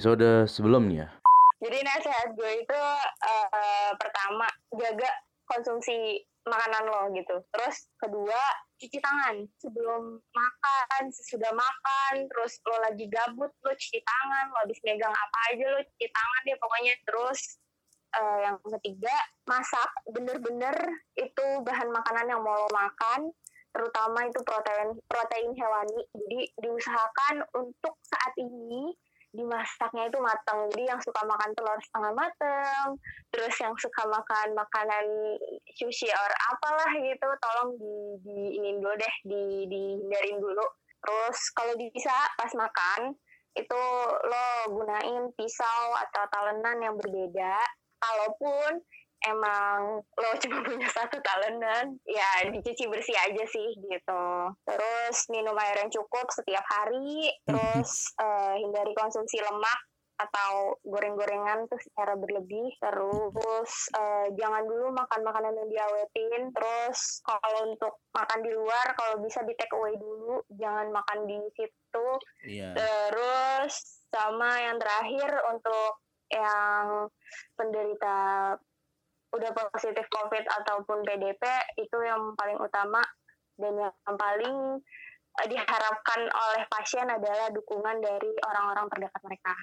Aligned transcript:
episode 0.00 0.48
sebelumnya. 0.48 1.12
Jadi 1.60 1.84
nasihat 1.84 2.32
gue 2.32 2.64
itu 2.64 2.80
uh, 3.20 3.92
pertama 4.00 4.48
jaga 4.72 5.12
konsumsi 5.44 6.24
makanan 6.48 6.88
lo 6.88 7.12
gitu. 7.12 7.36
Terus 7.52 7.84
kedua 8.00 8.40
cuci 8.80 8.96
tangan 8.96 9.44
sebelum 9.60 10.16
makan, 10.16 11.12
sesudah 11.12 11.52
makan, 11.52 12.24
terus 12.32 12.64
lo 12.64 12.80
lagi 12.80 13.12
gabut 13.12 13.52
lo 13.60 13.72
cuci 13.76 14.00
tangan, 14.00 14.48
lo 14.48 14.64
habis 14.64 14.80
megang 14.88 15.12
apa 15.12 15.38
aja 15.52 15.68
lo 15.68 15.84
cuci 15.84 16.06
tangan 16.08 16.40
deh 16.48 16.56
pokoknya. 16.56 16.94
Terus 17.04 17.40
uh, 18.16 18.38
yang 18.40 18.56
ketiga 18.80 19.12
masak 19.44 19.90
bener-bener 20.08 20.76
itu 21.20 21.46
bahan 21.60 21.92
makanan 21.92 22.24
yang 22.24 22.40
mau 22.40 22.56
lo 22.56 22.72
makan 22.72 23.36
terutama 23.70 24.26
itu 24.26 24.40
protein 24.42 24.98
protein 25.06 25.54
hewani 25.54 26.02
jadi 26.10 26.40
diusahakan 26.58 27.46
untuk 27.54 27.94
saat 28.02 28.34
ini 28.34 28.90
dimasaknya 29.30 30.10
itu 30.10 30.18
matang. 30.18 30.66
Jadi 30.74 30.84
yang 30.90 31.00
suka 31.02 31.22
makan 31.22 31.50
telur 31.54 31.78
setengah 31.78 32.12
matang 32.14 32.86
terus 33.30 33.54
yang 33.62 33.74
suka 33.78 34.02
makan 34.10 34.46
makanan 34.58 35.06
sushi 35.78 36.10
or 36.10 36.32
apalah 36.50 36.90
gitu 36.98 37.28
tolong 37.38 37.70
di 37.78 37.94
di 38.26 38.38
ini 38.58 38.70
dulu 38.82 38.94
deh 38.98 39.14
di 39.26 39.42
dihindarin 39.70 40.38
dulu. 40.42 40.66
Terus 41.00 41.38
kalau 41.56 41.74
bisa 41.78 42.14
pas 42.36 42.52
makan 42.52 43.14
itu 43.58 43.82
lo 44.26 44.46
gunain 44.70 45.30
pisau 45.34 45.82
atau 45.98 46.22
talenan 46.30 46.78
yang 46.82 46.94
berbeda. 46.98 47.54
Kalaupun 48.00 48.80
emang 49.28 50.00
lo 50.00 50.30
cuma 50.40 50.58
punya 50.68 50.88
satu 50.88 51.20
talenan 51.20 51.98
ya 52.08 52.48
dicuci 52.48 52.88
bersih 52.88 53.16
aja 53.16 53.44
sih 53.48 53.68
gitu. 53.76 54.24
Terus 54.64 55.16
minum 55.28 55.56
air 55.60 55.84
yang 55.84 55.92
cukup 55.92 56.28
setiap 56.32 56.64
hari 56.64 57.28
terus 57.48 58.14
uh, 58.20 58.56
hindari 58.56 58.96
konsumsi 58.96 59.40
lemak 59.40 59.80
atau 60.20 60.76
goreng-gorengan 60.84 61.64
tuh 61.64 61.80
secara 61.80 62.12
berlebih. 62.12 62.76
Terus 62.76 63.72
uh, 63.96 64.28
jangan 64.36 64.68
dulu 64.68 64.92
makan 64.92 65.20
makanan 65.24 65.56
yang 65.56 65.68
diawetin. 65.72 66.52
Terus 66.52 67.24
kalau 67.24 67.72
untuk 67.72 68.04
makan 68.12 68.40
di 68.44 68.52
luar 68.52 68.86
kalau 69.00 69.16
bisa 69.24 69.40
di 69.48 69.56
take 69.56 69.72
away 69.72 69.96
dulu 69.96 70.44
jangan 70.60 70.92
makan 70.92 71.24
di 71.24 71.40
situ. 71.56 71.78
Yeah. 72.46 72.74
terus 72.76 74.00
sama 74.10 74.58
yang 74.62 74.78
terakhir 74.78 75.30
untuk 75.50 76.02
yang 76.30 77.10
penderita 77.58 78.18
udah 79.30 79.50
positif 79.74 80.06
COVID 80.10 80.44
ataupun 80.62 81.06
PDP 81.06 81.42
itu 81.78 81.96
yang 82.02 82.34
paling 82.34 82.58
utama 82.58 83.02
dan 83.60 83.78
yang 83.78 84.16
paling 84.18 84.56
uh, 85.38 85.46
diharapkan 85.46 86.20
oleh 86.26 86.62
pasien 86.66 87.06
adalah 87.06 87.48
dukungan 87.54 88.02
dari 88.02 88.30
orang-orang 88.50 88.86
terdekat 88.90 89.22
mereka. 89.22 89.54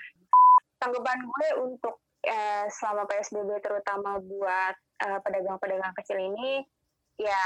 Tanggapan 0.78 1.20
gue 1.26 1.50
untuk 1.68 1.96
uh, 2.30 2.66
selama 2.72 3.04
PSBB 3.10 3.60
terutama 3.60 4.22
buat 4.24 4.76
pedagang 4.98 5.22
pedagang-pedagang 5.62 5.94
kecil 6.02 6.18
ini 6.18 6.66
ya 7.22 7.44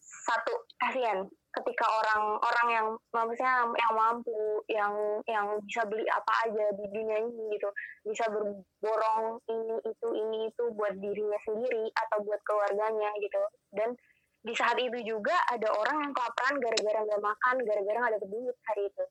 satu 0.00 0.52
kasihan 0.80 1.28
ketika 1.52 1.84
orang-orang 1.84 2.68
yang 2.72 2.86
maksudnya 3.12 3.68
yang 3.76 3.92
mampu 3.92 4.64
yang 4.72 4.92
yang 5.28 5.46
bisa 5.68 5.84
beli 5.84 6.08
apa 6.08 6.32
aja 6.48 6.64
di 6.76 6.84
dunia 6.88 7.18
ini 7.28 7.56
gitu. 7.56 7.68
Bisa 8.08 8.24
berborong 8.32 9.38
ini 9.52 9.76
itu 9.84 10.08
ini 10.16 10.38
itu 10.48 10.64
buat 10.72 10.96
dirinya 10.96 11.38
sendiri 11.44 11.92
atau 11.92 12.24
buat 12.24 12.40
keluarganya 12.48 13.12
gitu. 13.20 13.42
Dan 13.76 13.92
di 14.42 14.54
saat 14.58 14.74
itu 14.80 14.98
juga 15.06 15.36
ada 15.54 15.70
orang 15.70 16.02
yang 16.02 16.12
kelaparan 16.16 16.58
gara-gara 16.58 16.98
nggak 17.06 17.22
makan 17.22 17.54
gara-gara 17.62 17.96
nggak 18.02 18.12
ada 18.18 18.26
duit 18.26 18.56
hari 18.66 18.90
itu 18.90 19.04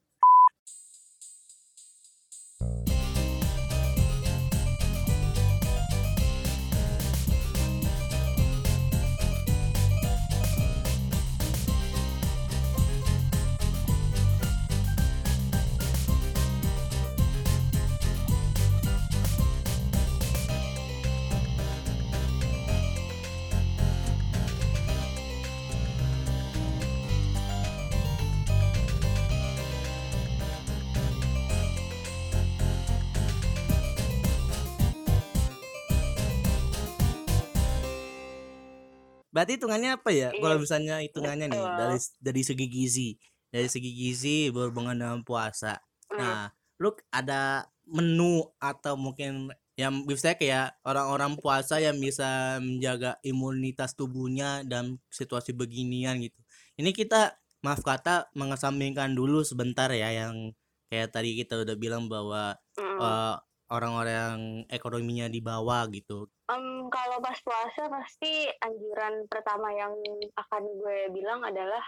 Berarti 39.42 39.58
hitungannya 39.58 39.90
apa 39.98 40.10
ya? 40.14 40.30
Iya. 40.30 40.38
Kalau 40.38 40.58
misalnya 40.62 40.96
hitungannya 41.02 41.50
nih 41.50 41.66
dari 41.66 41.98
dari 42.22 42.42
segi 42.46 42.66
gizi, 42.70 43.10
dari 43.50 43.66
segi 43.66 43.90
gizi 43.90 44.54
berhubungan 44.54 44.94
dengan 44.94 45.26
puasa. 45.26 45.82
Nah, 46.14 46.54
lu 46.78 46.94
ada 47.10 47.66
menu 47.90 48.46
atau 48.62 48.94
mungkin 48.94 49.50
yang 49.82 50.06
bisa 50.06 50.38
kayak 50.38 50.78
orang-orang 50.86 51.42
puasa 51.42 51.82
yang 51.82 51.98
bisa 51.98 52.62
menjaga 52.62 53.18
imunitas 53.26 53.98
tubuhnya 53.98 54.62
dalam 54.62 55.02
situasi 55.10 55.58
beginian 55.58 56.22
gitu. 56.22 56.38
Ini 56.78 56.94
kita 56.94 57.34
maaf 57.66 57.82
kata 57.82 58.30
mengesampingkan 58.38 59.18
dulu 59.18 59.42
sebentar 59.42 59.90
ya 59.90 60.14
yang 60.14 60.54
kayak 60.94 61.10
tadi 61.10 61.34
kita 61.34 61.66
udah 61.66 61.74
bilang 61.82 62.06
bahwa 62.06 62.62
mm. 62.78 62.98
uh, 63.02 63.42
orang-orang 63.72 64.14
yang 64.14 64.42
ekonominya 64.68 65.32
di 65.32 65.40
bawah 65.40 65.88
gitu? 65.90 66.28
Um, 66.52 66.92
kalau 66.92 67.24
pas 67.24 67.40
puasa 67.40 67.88
pasti 67.88 68.52
anjuran 68.60 69.26
pertama 69.32 69.72
yang 69.72 69.96
akan 70.36 70.64
gue 70.76 71.08
bilang 71.16 71.40
adalah 71.48 71.82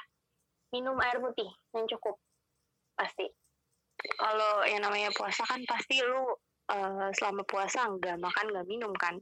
minum 0.71 0.95
air 1.03 1.19
putih 1.19 1.51
yang 1.75 1.85
cukup 1.91 2.15
pasti. 2.95 3.27
Kalau 3.99 4.63
yang 4.65 4.81
namanya 4.81 5.11
puasa 5.11 5.43
kan 5.43 5.59
pasti 5.67 5.99
lu 6.01 6.31
uh, 6.71 7.09
selama 7.13 7.43
puasa 7.43 7.85
nggak 7.91 8.17
makan 8.17 8.45
nggak 8.55 8.67
minum 8.71 8.95
kan. 8.95 9.19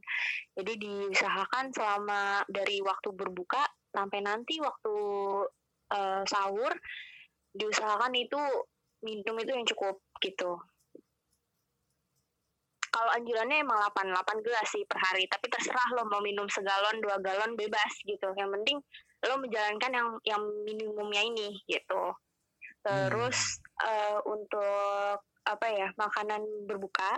Jadi 0.53 0.77
diusahakan 0.77 1.73
selama 1.73 2.45
dari 2.45 2.79
waktu 2.85 3.09
berbuka 3.11 3.65
sampai 3.91 4.21
nanti 4.23 4.61
waktu 4.61 4.95
uh, 5.91 6.21
sahur 6.23 6.71
diusahakan 7.51 8.15
itu 8.15 8.39
minum 9.03 9.35
itu 9.41 9.51
yang 9.51 9.67
cukup 9.67 9.99
gitu 10.23 10.61
kalau 12.91 13.11
anjurannya 13.15 13.63
emang 13.63 13.79
8 13.95 14.11
8 14.11 14.45
gelas 14.45 14.67
sih 14.67 14.83
per 14.83 14.99
hari 14.99 15.23
tapi 15.31 15.47
terserah 15.47 15.95
lo 15.95 16.03
mau 16.11 16.19
minum 16.19 16.45
segalon 16.51 16.99
dua 16.99 17.17
galon 17.23 17.55
bebas 17.55 17.91
gitu 18.03 18.27
yang 18.35 18.51
penting 18.51 18.83
lo 19.25 19.35
menjalankan 19.39 19.91
yang 19.95 20.09
yang 20.27 20.43
minimumnya 20.67 21.23
ini 21.23 21.55
gitu 21.65 22.13
terus 22.83 23.61
hmm. 23.81 23.87
uh, 23.87 24.19
untuk 24.27 25.23
apa 25.45 25.67
ya 25.71 25.87
makanan 25.97 26.41
berbuka 26.69 27.17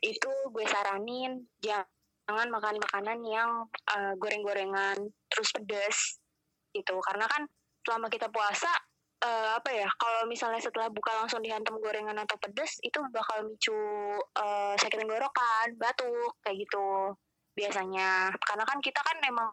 itu 0.00 0.30
gue 0.54 0.64
saranin 0.64 1.44
jangan 1.60 2.48
makan 2.48 2.78
makanan 2.78 3.18
yang 3.26 3.50
uh, 3.90 4.12
goreng-gorengan 4.16 4.96
terus 5.28 5.50
pedes 5.52 6.22
gitu 6.70 6.94
karena 7.02 7.26
kan 7.26 7.50
selama 7.82 8.06
kita 8.06 8.30
puasa 8.30 8.70
uh, 9.20 9.48
apa 9.56 9.70
ya 9.72 9.88
kalau 10.00 10.24
misalnya 10.26 10.60
setelah 10.60 10.88
buka 10.88 11.12
langsung 11.16 11.44
dihantam 11.44 11.76
gorengan 11.80 12.16
atau 12.16 12.36
pedes 12.40 12.80
itu 12.80 12.98
bakal 13.12 13.44
micu 13.46 13.74
uh, 14.40 14.74
sakit 14.76 14.98
tenggorokan 15.00 15.76
batuk 15.76 16.36
kayak 16.44 16.64
gitu 16.64 17.14
biasanya. 17.56 18.32
Karena 18.40 18.64
kan 18.64 18.78
kita 18.80 19.00
kan 19.00 19.16
emang 19.24 19.48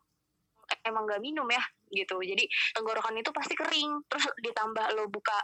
emang 0.84 1.04
nggak 1.08 1.22
minum 1.24 1.48
ya 1.48 1.64
gitu. 1.92 2.20
Jadi 2.20 2.48
tenggorokan 2.76 3.16
itu 3.20 3.32
pasti 3.32 3.54
kering 3.56 4.08
terus 4.08 4.26
ditambah 4.44 4.86
lo 4.96 5.08
buka 5.12 5.38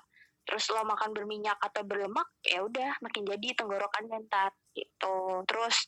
terus 0.43 0.67
lo 0.75 0.83
makan 0.83 1.15
berminyak 1.15 1.55
atau 1.63 1.87
berlemak 1.87 2.27
ya 2.43 2.59
udah 2.67 2.99
makin 2.99 3.23
jadi 3.23 3.55
tenggorokan 3.55 4.07
mentat 4.11 4.51
gitu. 4.75 5.43
Terus 5.47 5.87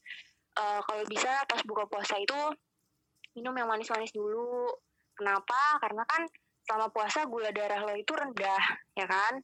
uh, 0.60 0.80
kalau 0.84 1.04
bisa 1.08 1.44
pas 1.48 1.60
buka 1.68 1.84
puasa 1.88 2.16
itu 2.20 2.36
minum 3.36 3.52
yang 3.56 3.68
manis-manis 3.68 4.16
dulu. 4.16 4.72
Kenapa? 5.16 5.80
Karena 5.80 6.04
kan 6.08 6.28
selama 6.66 6.90
puasa 6.90 7.30
gula 7.30 7.54
darah 7.54 7.86
lo 7.86 7.94
itu 7.94 8.12
rendah 8.12 8.64
ya 8.98 9.06
kan? 9.06 9.40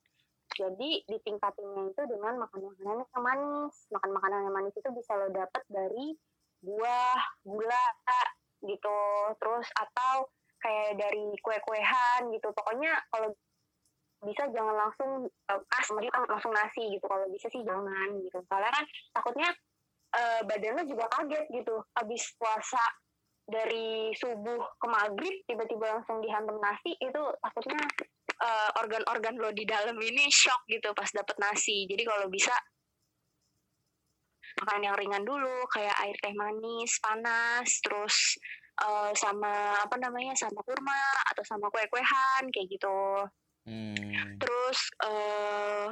Jadi 0.52 1.08
ditingkatinnya 1.08 1.96
itu 1.96 2.02
dengan 2.12 2.44
makan 2.44 2.60
makanan 2.68 3.08
yang 3.08 3.24
manis. 3.24 3.76
Makan 3.88 4.12
makanan 4.12 4.40
yang 4.50 4.56
manis 4.56 4.76
itu 4.76 4.90
bisa 4.92 5.16
lo 5.16 5.32
dapet 5.32 5.64
dari 5.72 6.12
buah 6.60 7.22
gula 7.48 7.86
gitu. 8.60 9.00
Terus 9.40 9.68
atau 9.80 10.28
kayak 10.60 11.00
dari 11.00 11.32
kue-kuehan 11.40 12.36
gitu. 12.36 12.52
Pokoknya 12.52 13.00
kalau 13.08 13.32
bisa 14.22 14.46
jangan 14.54 14.76
langsung 14.76 15.12
uh, 15.26 15.62
pas 15.66 15.86
langsung 16.28 16.52
nasi 16.52 16.84
gitu. 17.00 17.06
Kalau 17.08 17.26
bisa 17.32 17.48
sih 17.48 17.64
jangan 17.64 18.20
gitu. 18.20 18.44
Soalnya 18.52 18.72
kan 18.76 18.86
takutnya 19.16 19.50
uh, 20.20 20.42
badan 20.44 20.76
lo 20.78 20.84
juga 20.84 21.06
kaget 21.16 21.48
gitu. 21.48 21.80
Habis 21.96 22.36
puasa 22.36 22.84
dari 23.52 24.16
subuh 24.16 24.62
ke 24.80 24.88
maghrib 24.88 25.36
tiba-tiba 25.46 26.00
langsung 26.00 26.24
dihantam 26.24 26.58
nasi 26.64 26.96
itu 26.98 27.22
takutnya 27.44 27.84
uh, 28.40 28.70
organ-organ 28.80 29.36
lo 29.38 29.52
di 29.52 29.68
dalam 29.68 30.00
ini 30.00 30.32
shock 30.32 30.64
gitu 30.72 30.96
pas 30.96 31.12
dapet 31.12 31.36
nasi 31.38 31.86
jadi 31.86 32.08
kalau 32.08 32.32
bisa 32.32 32.56
makanan 34.64 34.88
yang 34.92 34.98
ringan 34.98 35.24
dulu 35.28 35.68
kayak 35.72 35.96
air 36.04 36.16
teh 36.24 36.34
manis 36.36 36.96
panas 37.04 37.70
terus 37.84 38.40
uh, 38.84 39.12
sama 39.14 39.78
apa 39.80 39.96
namanya 40.00 40.34
sama 40.36 40.60
kurma 40.64 41.04
atau 41.34 41.44
sama 41.44 41.68
kue-kuehan 41.72 42.44
kayak 42.52 42.68
gitu 42.72 43.00
hmm. 43.68 44.40
terus 44.40 44.80
uh, 45.04 45.92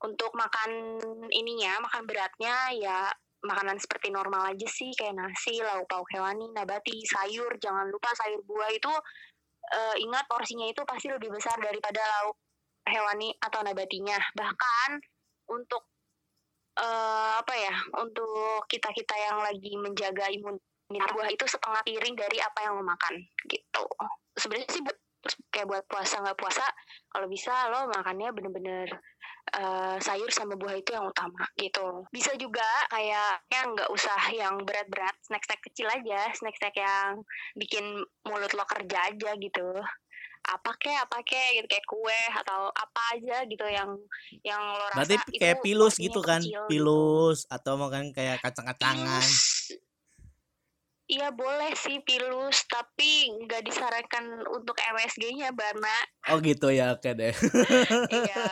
untuk 0.00 0.32
makan 0.32 1.00
ininya 1.28 1.80
makan 1.84 2.02
beratnya 2.08 2.56
ya 2.76 3.00
makanan 3.40 3.80
seperti 3.80 4.12
normal 4.12 4.52
aja 4.52 4.68
sih 4.68 4.92
kayak 4.92 5.16
nasi 5.16 5.60
lauk 5.64 5.88
pauk 5.88 6.04
hewani 6.12 6.48
nabati 6.52 7.00
sayur 7.08 7.56
jangan 7.56 7.88
lupa 7.88 8.12
sayur 8.12 8.44
buah 8.44 8.68
itu 8.68 8.92
uh, 9.70 9.96
ingat 9.96 10.24
porsinya 10.26 10.66
itu 10.68 10.82
pasti 10.84 11.08
lebih 11.08 11.32
besar 11.32 11.56
daripada 11.56 12.00
lauk 12.00 12.36
hewani 12.88 13.32
atau 13.38 13.60
nabatinya. 13.62 14.18
Bahkan 14.34 14.90
untuk 15.50 15.88
uh, 16.80 17.38
apa 17.38 17.54
ya 17.54 17.74
untuk 18.02 18.66
kita 18.66 18.90
kita 18.94 19.14
yang 19.14 19.38
lagi 19.40 19.72
menjaga 19.78 20.26
imun 20.30 20.58
buah 20.90 21.30
itu 21.30 21.46
setengah 21.46 21.86
piring 21.86 22.18
dari 22.18 22.42
apa 22.42 22.66
yang 22.66 22.82
lo 22.82 22.84
makan 22.84 23.14
gitu. 23.46 23.84
Sebenarnya 24.34 24.68
sih 24.74 24.82
kayak 25.54 25.68
buat 25.68 25.84
puasa 25.86 26.18
nggak 26.18 26.38
puasa 26.40 26.64
kalau 27.12 27.30
bisa 27.30 27.52
lo 27.70 27.86
makannya 27.92 28.32
bener-bener 28.34 28.88
uh, 29.56 29.96
sayur 29.98 30.30
sama 30.30 30.54
buah 30.54 30.76
itu 30.78 30.94
yang 30.94 31.06
utama 31.08 31.42
gitu 31.58 32.04
bisa 32.14 32.32
juga 32.36 32.66
kayak 32.92 33.42
yang 33.50 33.74
nggak 33.74 33.90
usah 33.90 34.20
yang 34.34 34.54
berat-berat 34.62 35.14
snack-snack 35.26 35.60
kecil 35.64 35.88
aja 35.90 36.30
snack-snack 36.36 36.76
yang 36.76 37.20
bikin 37.58 37.84
mulut 38.26 38.52
lo 38.54 38.64
kerja 38.66 39.10
aja 39.10 39.30
gitu 39.38 39.68
apa 40.40 40.72
kek 40.80 40.96
apa 40.96 41.20
kek 41.20 41.48
gitu 41.60 41.66
kayak 41.68 41.84
kue 41.84 42.20
atau 42.32 42.72
apa 42.72 43.00
aja 43.12 43.44
gitu 43.44 43.66
yang 43.68 43.92
yang 44.40 44.62
lo 44.72 44.84
rasa 44.88 44.96
berarti 44.96 45.36
kayak 45.36 45.60
itu 45.60 45.64
pilus 45.68 45.94
gitu 46.00 46.20
kan 46.24 46.40
kecil, 46.40 46.64
gitu. 46.64 46.68
pilus 46.70 47.38
gitu. 47.44 47.52
atau 47.52 47.72
makan 47.76 48.10
kayak 48.16 48.40
kacang-kacangan 48.40 49.24
Iya 51.10 51.34
boleh 51.34 51.74
sih 51.74 51.98
pilus, 52.06 52.70
tapi 52.70 53.34
nggak 53.42 53.66
disarankan 53.66 54.46
untuk 54.46 54.78
MSG-nya, 54.78 55.50
Bana. 55.50 55.98
Oh 56.30 56.38
gitu 56.38 56.70
ya, 56.70 56.94
oke 56.94 57.10
deh. 57.18 57.34
iya. 58.14 58.44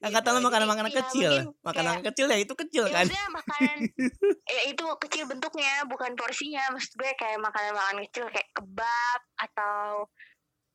Yang 0.00 0.12
kata 0.16 0.32
lo 0.32 0.40
makanan-makanan 0.40 0.88
iya, 0.88 1.00
kecil, 1.04 1.32
makanan 1.60 2.00
kayak, 2.00 2.06
kecil 2.08 2.26
ya 2.32 2.38
itu 2.40 2.54
kecil 2.56 2.84
ya, 2.88 3.04
kan? 3.04 3.06
makanan, 3.12 3.76
ya 4.56 4.62
itu 4.72 4.84
kecil 5.04 5.28
bentuknya, 5.28 5.84
bukan 5.84 6.16
porsinya. 6.16 6.64
Maksud 6.72 6.96
gue 6.96 7.12
kayak 7.12 7.44
makanan-makanan 7.44 8.00
kecil 8.08 8.24
kayak 8.32 8.48
kebab 8.56 9.20
atau 9.44 10.08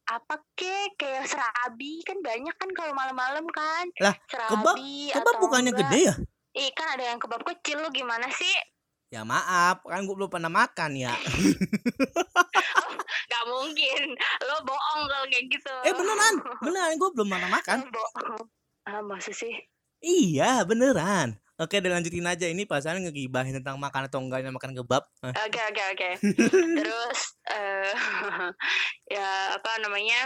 apa 0.03 0.35
kek 0.53 0.99
kayak 0.99 1.25
serabi 1.31 2.03
kan 2.03 2.19
banyak 2.19 2.51
kan 2.59 2.67
kalau 2.75 2.91
malam-malam 2.91 3.47
kan 3.55 3.87
lah 4.03 4.11
serabi 4.27 4.51
kebab 4.51 4.75
kebab 5.15 5.35
bukannya 5.39 5.71
enggak. 5.71 5.87
gede 5.87 5.99
ya 6.11 6.15
Iya 6.53 6.69
kan 6.77 6.87
ada 6.99 7.03
yang 7.09 7.17
kebab 7.17 7.41
kecil 7.41 7.81
lo 7.81 7.89
gimana 7.89 8.29
sih 8.29 8.53
Ya 9.13 9.21
maaf, 9.21 9.85
kan 9.85 10.09
gue 10.09 10.15
belum 10.17 10.25
pernah 10.25 10.49
makan 10.49 10.97
ya. 10.97 11.13
gak 13.29 13.43
mungkin, 13.45 14.17
lo 14.41 14.57
bohong 14.65 15.05
kalau 15.05 15.25
kayak 15.29 15.53
gitu. 15.53 15.75
Eh 15.85 15.93
beneran, 15.93 16.41
beneran 16.65 16.97
gue 16.97 17.09
belum 17.13 17.29
pernah 17.29 17.49
makan. 17.53 17.93
Bohong. 17.93 18.41
Ah, 18.89 19.05
masa 19.05 19.29
sih? 19.29 19.53
Iya, 20.01 20.65
beneran. 20.65 21.37
Oke, 21.61 21.77
dan 21.77 22.01
lanjutin 22.01 22.25
aja 22.25 22.49
ini 22.49 22.65
pasangan 22.65 23.05
ngegibahin 23.05 23.53
tentang 23.61 23.77
makan 23.77 24.09
atau 24.09 24.17
enggaknya 24.17 24.49
makan 24.49 24.73
kebab. 24.81 25.05
Oke, 25.21 25.61
oke, 25.61 25.83
oke. 25.93 26.09
Terus 26.81 27.37
uh, 27.53 28.49
ya 29.13 29.53
apa 29.53 29.77
namanya? 29.85 30.25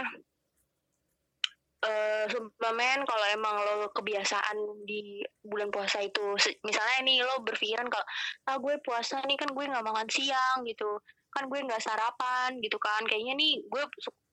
Uh, 1.84 2.24
suplemen 2.26 2.98
kalau 3.06 3.26
emang 3.30 3.54
lo 3.62 3.90
kebiasaan 3.94 4.56
di 4.82 5.22
bulan 5.42 5.70
puasa 5.70 6.02
itu 6.02 6.34
misalnya 6.66 6.98
nih 7.06 7.22
lo 7.22 7.42
berpikiran 7.46 7.86
kalau 7.86 8.06
ah 8.50 8.56
gue 8.58 8.74
puasa 8.82 9.22
nih 9.24 9.38
kan 9.38 9.50
gue 9.52 9.64
nggak 9.64 9.84
makan 9.86 10.08
siang 10.10 10.66
gitu. 10.66 10.98
Kan 11.30 11.46
gue 11.46 11.58
nggak 11.60 11.82
sarapan 11.82 12.58
gitu 12.64 12.78
kan. 12.80 13.04
Kayaknya 13.06 13.34
nih 13.38 13.62
gue 13.68 13.82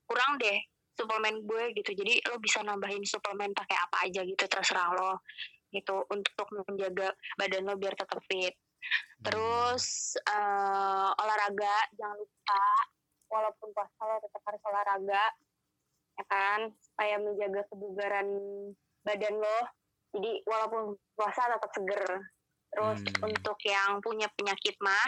kurang 0.10 0.42
deh 0.42 0.58
suplemen 0.96 1.46
gue 1.46 1.64
gitu. 1.78 1.92
Jadi 1.94 2.24
lo 2.32 2.40
bisa 2.42 2.64
nambahin 2.66 3.04
suplemen 3.06 3.52
pakai 3.54 3.78
apa 3.78 3.98
aja 4.10 4.22
gitu 4.26 4.44
terserah 4.48 4.90
lo 4.96 5.22
gitu 5.74 6.08
untuk 6.08 6.48
menjaga 6.66 7.12
badan 7.36 7.68
lo 7.68 7.76
biar 7.78 7.94
tetap 7.94 8.22
fit. 8.26 8.56
Terus 9.22 10.16
uh, 10.30 11.10
olahraga 11.18 11.76
jangan 11.98 12.18
lupa 12.22 12.64
walaupun 13.26 13.70
puasa 13.74 14.02
lo 14.06 14.22
tetap 14.22 14.42
harus 14.46 14.62
olahraga 14.70 15.24
ya 16.16 16.26
kan 16.32 16.60
supaya 16.80 17.16
menjaga 17.20 17.62
kebugaran 17.72 18.28
badan 19.04 19.36
lo. 19.40 19.60
Jadi 20.16 20.32
walaupun 20.48 20.96
puasa 21.16 21.52
tetap 21.52 21.72
seger. 21.76 22.04
Terus 22.72 23.00
hmm. 23.04 23.28
untuk 23.32 23.58
yang 23.68 24.00
punya 24.04 24.28
penyakit 24.36 24.76
mah 24.84 25.08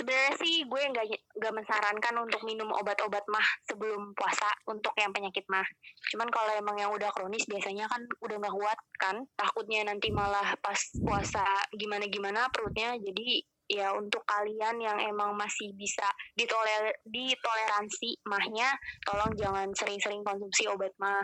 sebenarnya 0.00 0.34
sih 0.40 0.64
gue 0.64 0.82
nggak 0.96 1.06
nggak 1.36 1.54
mensarankan 1.60 2.14
untuk 2.24 2.40
minum 2.48 2.72
obat-obat 2.72 3.20
mah 3.28 3.44
sebelum 3.68 4.16
puasa 4.16 4.48
untuk 4.64 4.96
yang 4.96 5.12
penyakit 5.12 5.44
mah. 5.52 5.66
Cuman 6.08 6.28
kalau 6.32 6.56
emang 6.56 6.80
yang 6.80 6.88
udah 6.94 7.12
kronis 7.12 7.44
biasanya 7.44 7.84
kan 7.84 8.00
udah 8.24 8.36
nggak 8.40 8.54
kuat 8.54 8.78
kan. 8.96 9.16
Takutnya 9.36 9.84
nanti 9.84 10.08
malah 10.08 10.56
pas 10.64 10.80
puasa 11.04 11.44
gimana 11.76 12.08
gimana 12.08 12.48
perutnya 12.48 12.96
jadi 12.96 13.44
ya 13.70 13.94
untuk 13.94 14.26
kalian 14.26 14.82
yang 14.82 14.98
emang 14.98 15.38
masih 15.38 15.70
bisa 15.78 16.02
ditoler 16.34 16.90
ditoleransi 17.06 18.18
mahnya 18.26 18.74
tolong 19.06 19.30
jangan 19.38 19.70
sering-sering 19.78 20.26
konsumsi 20.26 20.66
obat 20.66 20.90
mah. 20.98 21.22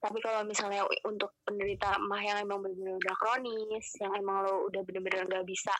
Tapi 0.00 0.16
kalau 0.20 0.44
misalnya 0.44 0.84
untuk 1.04 1.32
penderita 1.44 1.96
mah 2.04 2.20
yang 2.20 2.40
emang 2.40 2.60
benar-benar 2.60 3.00
udah 3.00 3.16
kronis 3.16 3.86
yang 4.00 4.12
emang 4.16 4.44
lo 4.44 4.68
udah 4.68 4.80
benar-benar 4.84 5.24
nggak 5.28 5.48
bisa 5.48 5.72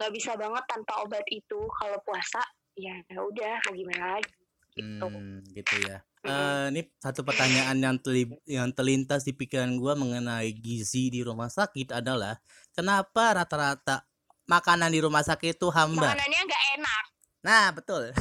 nggak 0.00 0.12
bisa 0.12 0.32
banget 0.34 0.64
tanpa 0.66 0.92
obat 1.04 1.24
itu 1.28 1.60
kalau 1.78 1.98
puasa 2.02 2.40
ya, 2.76 2.96
ya 3.06 3.18
udah 3.20 3.54
mau 3.68 3.74
gimana 3.76 4.04
lagi? 4.18 4.32
Gitu. 4.72 5.04
Hmm, 5.04 5.44
gitu 5.52 5.76
ya. 5.84 6.00
Uh, 6.22 6.70
ini 6.70 6.86
satu 7.02 7.26
pertanyaan 7.26 7.76
yang 7.82 7.96
teli 7.98 8.30
yang 8.46 8.70
terlintas 8.70 9.26
di 9.26 9.34
pikiran 9.34 9.74
gue 9.74 9.92
mengenai 9.98 10.54
gizi 10.54 11.10
di 11.10 11.18
rumah 11.18 11.50
sakit 11.50 11.98
adalah 11.98 12.38
kenapa 12.70 13.42
rata-rata 13.42 14.06
makanan 14.46 14.90
di 14.90 15.00
rumah 15.02 15.22
sakit 15.22 15.58
itu 15.58 15.68
hamba. 15.70 16.12
Makanannya 16.12 16.40
nggak 16.46 16.64
enak. 16.78 17.04
Nah, 17.42 17.74
betul. 17.74 18.14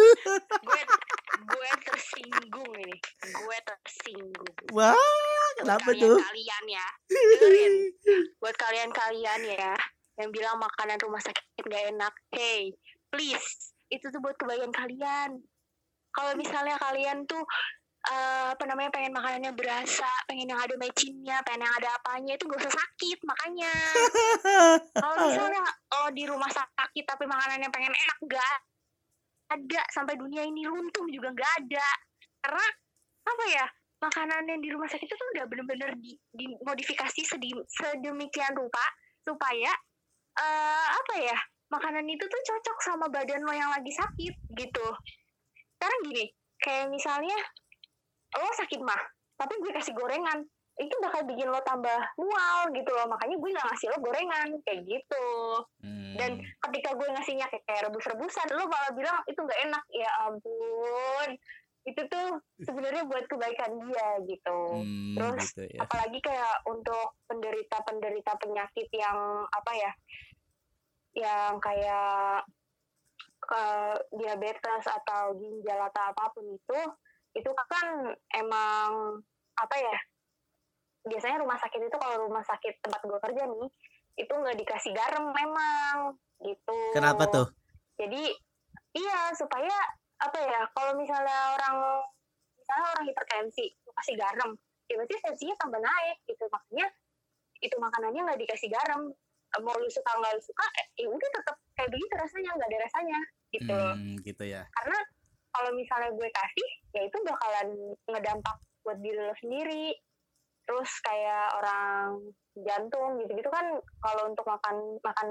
gue 0.66 0.82
gue 1.42 1.70
tersinggung 1.84 2.72
ini. 2.80 2.96
Gue 3.20 3.58
tersinggung. 3.64 4.56
Wah, 4.72 4.96
kenapa 5.60 5.92
tuh? 5.92 6.16
Kalian 6.16 6.64
ya. 6.68 6.86
Dengerin. 7.08 7.74
Buat 8.40 8.56
kalian-kalian 8.56 9.40
ya 9.52 9.72
yang 10.20 10.28
bilang 10.28 10.60
makanan 10.60 11.00
rumah 11.00 11.20
sakit 11.20 11.64
nggak 11.64 11.84
enak. 11.96 12.12
Hey, 12.32 12.76
please, 13.08 13.72
itu 13.88 14.08
tuh 14.12 14.20
buat 14.20 14.36
kebaikan 14.36 14.72
kalian. 14.72 15.40
Kalau 16.12 16.32
misalnya 16.36 16.76
kalian 16.76 17.24
tuh 17.24 17.40
uh, 18.10 18.46
apa 18.54 18.64
namanya 18.66 18.90
pengen 18.90 19.14
makanannya 19.14 19.52
berasa, 19.54 20.08
pengen 20.26 20.50
yang 20.50 20.60
ada 20.60 20.74
mecinnya, 20.74 21.38
pengen 21.46 21.66
yang 21.68 21.74
ada 21.78 21.88
apanya 22.02 22.34
itu 22.34 22.44
gak 22.50 22.62
usah 22.66 22.74
sakit 22.74 23.18
makanya. 23.22 23.74
Kalau 25.02 25.16
misalnya 25.30 25.62
oh 26.02 26.08
di 26.10 26.24
rumah 26.26 26.50
sakit 26.50 27.04
tapi 27.06 27.24
makanannya 27.28 27.68
pengen 27.70 27.94
enak 27.94 28.18
gak 28.26 28.56
ada 29.52 29.82
sampai 29.92 30.16
dunia 30.16 30.42
ini 30.48 30.64
runtuh 30.64 31.04
juga 31.12 31.28
gak 31.36 31.52
ada 31.60 31.88
karena 32.42 32.66
apa 33.22 33.44
ya 33.52 33.66
makanan 34.02 34.42
yang 34.50 34.60
di 34.60 34.68
rumah 34.74 34.90
sakit 34.90 35.06
itu 35.06 35.14
tuh 35.14 35.28
udah 35.38 35.44
bener-bener 35.46 35.94
di, 36.02 36.18
dimodifikasi 36.34 37.22
sedemikian 37.70 38.50
rupa 38.58 38.82
supaya 39.22 39.70
uh, 40.42 40.88
apa 40.90 41.14
ya 41.22 41.38
makanan 41.70 42.04
itu 42.10 42.26
tuh 42.26 42.40
cocok 42.50 42.78
sama 42.82 43.06
badan 43.08 43.46
lo 43.46 43.54
yang 43.54 43.70
lagi 43.70 43.94
sakit 43.94 44.34
gitu. 44.58 44.86
Sekarang 45.78 46.00
gini, 46.04 46.26
kayak 46.60 46.90
misalnya 46.90 47.38
lo 48.40 48.50
sakit 48.56 48.80
mah 48.80 49.02
tapi 49.36 49.58
gue 49.58 49.72
kasih 49.74 49.94
gorengan 49.96 50.44
itu 50.80 50.94
bakal 51.04 51.28
bikin 51.28 51.52
lo 51.52 51.60
tambah 51.68 52.00
mual 52.16 52.72
gitu 52.72 52.90
loh 52.96 53.04
makanya 53.12 53.36
gue 53.36 53.50
nggak 53.52 53.66
ngasih 53.68 53.86
lo 53.92 53.98
gorengan 54.00 54.48
kayak 54.64 54.80
gitu 54.88 55.28
hmm. 55.84 56.16
dan 56.16 56.30
ketika 56.68 56.96
gue 56.96 57.08
ngasihnya 57.12 57.46
kayak, 57.52 57.64
kayak 57.68 57.82
rebus-rebusan 57.88 58.48
lo 58.56 58.64
malah 58.66 58.92
bilang 58.96 59.20
itu 59.28 59.36
nggak 59.36 59.60
enak 59.68 59.84
ya 59.92 60.10
ampun 60.24 61.28
itu 61.82 61.98
tuh 62.06 62.38
sebenarnya 62.62 63.02
buat 63.10 63.26
kebaikan 63.26 63.74
dia 63.84 64.08
gitu 64.30 64.60
hmm, 64.78 65.18
terus 65.18 65.50
gitu 65.50 65.62
ya. 65.66 65.78
apalagi 65.82 66.18
kayak 66.22 66.54
untuk 66.70 67.18
penderita-penderita 67.26 68.32
penyakit 68.38 68.88
yang 68.94 69.18
apa 69.50 69.72
ya 69.74 69.92
yang 71.12 71.60
kayak 71.60 72.46
ke 73.42 73.58
eh, 73.58 73.96
diabetes 74.14 74.84
atau 74.86 75.34
ginjal 75.36 75.90
atau 75.90 76.02
apa 76.14 76.24
pun 76.32 76.46
itu 76.46 76.80
itu 77.32 77.50
kan 77.68 78.12
emang 78.36 79.20
apa 79.56 79.76
ya 79.76 79.96
biasanya 81.02 81.42
rumah 81.42 81.58
sakit 81.58 81.80
itu 81.82 81.98
kalau 81.98 82.30
rumah 82.30 82.44
sakit 82.46 82.78
tempat 82.78 83.00
gue 83.02 83.18
kerja 83.18 83.42
nih 83.48 83.68
itu 84.20 84.32
nggak 84.32 84.56
dikasih 84.60 84.92
garam 84.92 85.32
memang 85.32 86.14
gitu. 86.44 86.78
Kenapa 86.92 87.24
tuh? 87.32 87.46
Jadi 87.96 88.28
iya 88.92 89.32
supaya 89.32 89.72
apa 90.20 90.38
ya 90.38 90.60
kalau 90.76 90.92
misalnya 91.00 91.56
orang 91.58 91.76
misalnya 92.60 92.86
orang 92.94 93.04
hipertensi 93.08 93.64
kasih 93.72 94.16
garam 94.20 94.50
ya 94.90 94.94
berarti 95.00 95.14
tensinya 95.24 95.56
tambah 95.56 95.80
naik 95.80 96.18
gitu. 96.28 96.44
Makanya 96.52 96.86
itu 97.62 97.76
makanannya 97.80 98.20
nggak 98.22 98.40
dikasih 98.44 98.68
garam. 98.68 99.10
Mau 99.60 99.76
lu 99.76 99.88
suka 99.88 100.12
nggak 100.16 100.32
lu 100.36 100.42
suka 100.44 100.64
eh, 100.80 100.86
ya 101.04 101.08
udah 101.08 101.28
tetap 101.28 101.56
kayak 101.76 101.90
begitu 101.92 102.14
rasanya 102.16 102.50
nggak 102.56 102.68
ada 102.68 102.78
rasanya 102.88 103.20
gitu. 103.52 103.74
Hmm, 103.74 104.14
gitu 104.24 104.44
ya. 104.44 104.62
Karena 104.80 104.98
kalau 105.52 105.70
misalnya 105.76 106.10
gue 106.16 106.28
kasih 106.32 106.70
ya 106.96 107.02
itu 107.06 107.16
bakalan 107.24 107.68
ngedampak 108.08 108.56
buat 108.82 108.98
diri 108.98 109.20
lo 109.20 109.34
sendiri. 109.38 109.94
Terus 110.62 110.90
kayak 111.02 111.58
orang 111.58 112.22
jantung 112.54 113.18
gitu-gitu 113.18 113.50
kan 113.50 113.66
kalau 113.98 114.30
untuk 114.30 114.46
makan 114.46 114.96
makan 115.02 115.28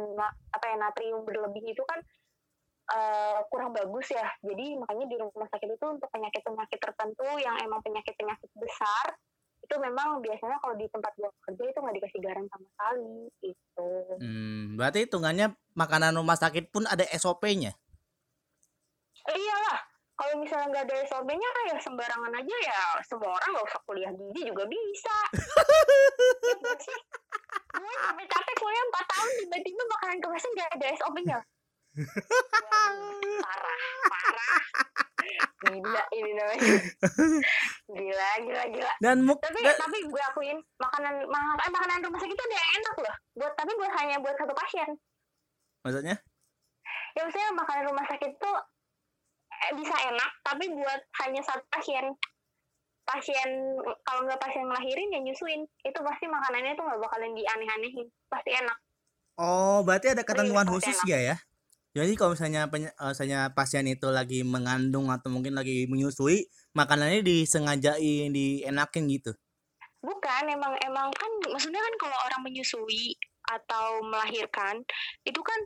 apa 0.51 0.65
ya 0.67 0.75
natrium 0.75 1.23
berlebih 1.23 1.71
itu 1.71 1.83
kan 1.87 1.99
uh, 2.93 3.39
kurang 3.49 3.73
bagus 3.73 4.11
ya. 4.11 4.27
Jadi 4.45 4.77
makanya 4.77 5.05
di 5.07 5.15
rumah 5.17 5.47
sakit 5.49 5.69
itu 5.71 5.85
untuk 5.87 6.09
penyakit-penyakit 6.13 6.79
tertentu 6.79 7.27
yang 7.39 7.55
emang 7.63 7.79
penyakit-penyakit 7.81 8.49
besar 8.59 9.17
itu 9.61 9.75
memang 9.77 10.19
biasanya 10.19 10.57
kalau 10.57 10.75
di 10.75 10.89
tempat 10.89 11.13
gue 11.15 11.29
kerja 11.47 11.63
itu 11.69 11.79
nggak 11.79 11.95
dikasih 12.01 12.19
garam 12.19 12.45
sama 12.49 12.65
sekali 12.65 13.13
itu 13.45 13.91
hmm, 14.19 14.75
berarti 14.75 14.97
hitungannya 15.05 15.47
makanan 15.77 16.17
rumah 16.17 16.35
sakit 16.35 16.73
pun 16.73 16.83
ada 16.89 17.05
SOP-nya 17.13 17.71
iyalah 19.29 19.79
kalau 20.21 20.37
misalnya 20.37 20.69
nggak 20.69 20.85
ada 20.85 20.95
SOP-nya 21.09 21.49
ya 21.73 21.77
sembarangan 21.81 22.33
aja 22.37 22.55
ya. 22.61 22.81
Semua 23.01 23.33
orang 23.33 23.49
nggak 23.57 23.67
usah 23.73 23.81
kuliah 23.89 24.13
gizi 24.13 24.41
juga 24.45 24.63
bisa. 24.69 25.17
Gue 27.81 27.95
sampai 28.05 28.25
capek 28.29 28.55
kuliah 28.61 28.85
4 28.93 29.09
tahun 29.09 29.29
tiba-tiba 29.41 29.83
makanan 29.89 30.17
kemasan 30.21 30.51
nggak 30.53 30.69
ada 30.77 30.87
SOP-nya 31.01 31.41
parah 33.41 33.81
parah. 34.07 34.57
Gila 35.61 36.03
ini 36.15 36.31
namanya. 36.33 36.67
Gila 37.91 38.29
gila 38.47 38.63
gila. 38.71 38.91
Dan 39.03 39.17
tapi 39.27 39.59
dan, 39.61 39.75
tapi 39.77 39.97
gue 40.07 40.21
akuin 40.31 40.57
makanan 40.79 41.13
eh, 41.27 41.71
makanan 41.71 41.99
rumah 42.07 42.19
sakit 42.19 42.35
itu 42.35 42.43
ada 42.47 42.55
yang 42.55 42.71
enak 42.81 42.95
loh. 43.03 43.15
Buat 43.37 43.53
tapi 43.59 43.71
buat 43.75 43.91
hanya 43.99 44.15
buat 44.23 44.35
satu 44.39 44.53
pasien. 44.55 44.89
Maksudnya? 45.83 46.15
Ya 47.11 47.21
maksudnya 47.27 47.51
makanan 47.53 47.83
rumah 47.91 48.05
sakit 48.07 48.31
itu 48.39 48.51
eh, 48.55 48.63
bisa 49.77 49.95
enak 50.09 50.31
tapi 50.41 50.69
buat 50.73 51.01
hanya 51.25 51.41
satu 51.45 51.63
pasien. 51.69 52.05
Pasien 53.01 53.49
kalau 54.05 54.23
nggak 54.23 54.39
pasien 54.39 54.65
ngelahirin 54.65 55.13
ya 55.13 55.19
nyusuin. 55.21 55.61
Itu 55.83 55.99
pasti 56.05 56.25
makanannya 56.29 56.77
tuh 56.77 56.85
nggak 56.85 57.01
bakalan 57.01 57.33
dianeh-anehin. 57.33 58.07
Pasti 58.29 58.51
enak. 58.55 58.77
Oh 59.41 59.81
berarti 59.81 60.13
ada 60.13 60.21
ketentuan 60.25 60.69
khusus 60.69 60.97
ya 61.07 61.17
ya? 61.17 61.35
Jadi 61.91 62.15
kalau 62.15 62.39
misalnya 62.39 62.71
eh, 62.71 62.91
misalnya 63.11 63.51
pasien 63.51 63.83
itu 63.83 64.07
lagi 64.07 64.47
mengandung 64.47 65.11
atau 65.11 65.27
mungkin 65.27 65.59
lagi 65.59 65.91
menyusui, 65.91 66.47
makanannya 66.71 67.19
disengajain, 67.19 68.31
dienakin 68.31 69.11
gitu. 69.11 69.35
Bukan, 70.01 70.43
emang 70.47 70.73
emang 70.87 71.11
kan 71.13 71.31
maksudnya 71.51 71.83
kan 71.83 71.93
kalau 71.99 72.17
orang 72.25 72.41
menyusui 72.47 73.19
atau 73.51 73.99
melahirkan 74.07 74.81
itu 75.27 75.41
kan 75.43 75.59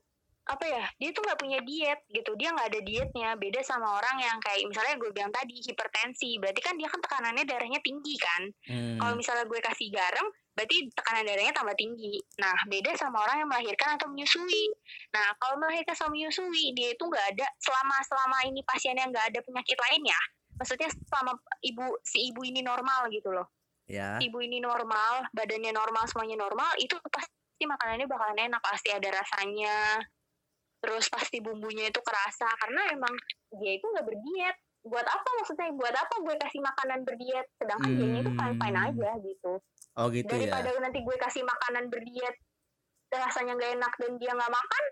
apa 0.46 0.66
ya 0.70 0.86
dia 1.02 1.10
tuh 1.10 1.26
nggak 1.26 1.42
punya 1.42 1.60
diet 1.66 2.00
gitu 2.14 2.38
dia 2.38 2.54
nggak 2.54 2.70
ada 2.70 2.82
dietnya 2.86 3.30
beda 3.34 3.66
sama 3.66 3.98
orang 3.98 4.22
yang 4.22 4.38
kayak 4.38 4.62
misalnya 4.70 4.94
gue 5.02 5.10
bilang 5.10 5.34
tadi 5.34 5.58
hipertensi 5.58 6.38
berarti 6.38 6.62
kan 6.62 6.78
dia 6.78 6.86
kan 6.86 7.02
tekanannya 7.02 7.44
darahnya 7.50 7.82
tinggi 7.82 8.16
kan 8.22 8.42
hmm. 8.70 9.02
kalau 9.02 9.14
misalnya 9.18 9.46
gue 9.50 9.60
kasih 9.60 9.90
garam 9.90 10.28
berarti 10.56 10.88
tekanan 10.96 11.28
darahnya 11.28 11.52
tambah 11.52 11.76
tinggi. 11.76 12.16
Nah, 12.40 12.56
beda 12.72 12.96
sama 12.96 13.28
orang 13.28 13.44
yang 13.44 13.50
melahirkan 13.52 14.00
atau 14.00 14.08
menyusui. 14.08 14.72
Nah, 15.12 15.36
kalau 15.36 15.60
melahirkan 15.60 15.94
sama 15.94 16.16
menyusui, 16.16 16.72
dia 16.72 16.96
itu 16.96 17.04
nggak 17.04 17.36
ada 17.36 17.48
selama 17.60 17.96
selama 18.08 18.38
ini 18.48 18.64
pasien 18.64 18.96
yang 18.96 19.12
nggak 19.12 19.36
ada 19.36 19.40
penyakit 19.44 19.76
lain 19.76 20.02
ya. 20.08 20.22
Maksudnya 20.56 20.88
selama 21.12 21.36
ibu 21.60 22.00
si 22.08 22.32
ibu 22.32 22.42
ini 22.48 22.64
normal 22.64 23.12
gitu 23.12 23.36
loh. 23.36 23.52
Ya. 23.86 24.18
Ibu 24.18 24.40
ini 24.42 24.64
normal, 24.64 25.28
badannya 25.36 25.76
normal, 25.76 26.08
semuanya 26.08 26.42
normal, 26.42 26.72
itu 26.80 26.96
pasti 27.12 27.68
makanannya 27.68 28.08
bakalan 28.08 28.40
enak, 28.50 28.62
pasti 28.64 28.90
ada 28.96 29.12
rasanya. 29.12 30.00
Terus 30.86 31.06
pasti 31.10 31.42
bumbunya 31.42 31.90
itu 31.90 31.98
kerasa 32.06 32.46
karena 32.62 32.94
emang 32.94 33.14
dia 33.58 33.82
itu 33.82 33.86
nggak 33.90 34.06
berdiet. 34.06 34.56
Buat 34.86 35.08
apa 35.10 35.30
maksudnya? 35.42 35.74
Buat 35.74 35.98
apa 35.98 36.14
gue 36.22 36.36
kasih 36.38 36.62
makanan 36.62 37.00
berdiet? 37.02 37.48
Sedangkan 37.58 37.90
hmm. 37.90 37.98
dia 37.98 38.18
itu 38.22 38.32
fine 38.38 38.56
fine 38.62 38.78
aja 38.78 39.12
gitu. 39.18 39.54
Oh 39.98 40.08
gitu 40.14 40.30
Daripada 40.30 40.70
ya. 40.70 40.78
nanti 40.78 41.00
gue 41.02 41.16
kasih 41.18 41.42
makanan 41.42 41.90
berdiet 41.90 42.36
rasanya 43.10 43.56
nggak 43.56 43.72
enak 43.80 43.94
dan 43.96 44.12
dia 44.20 44.32
nggak 44.36 44.52
makan, 44.52 44.84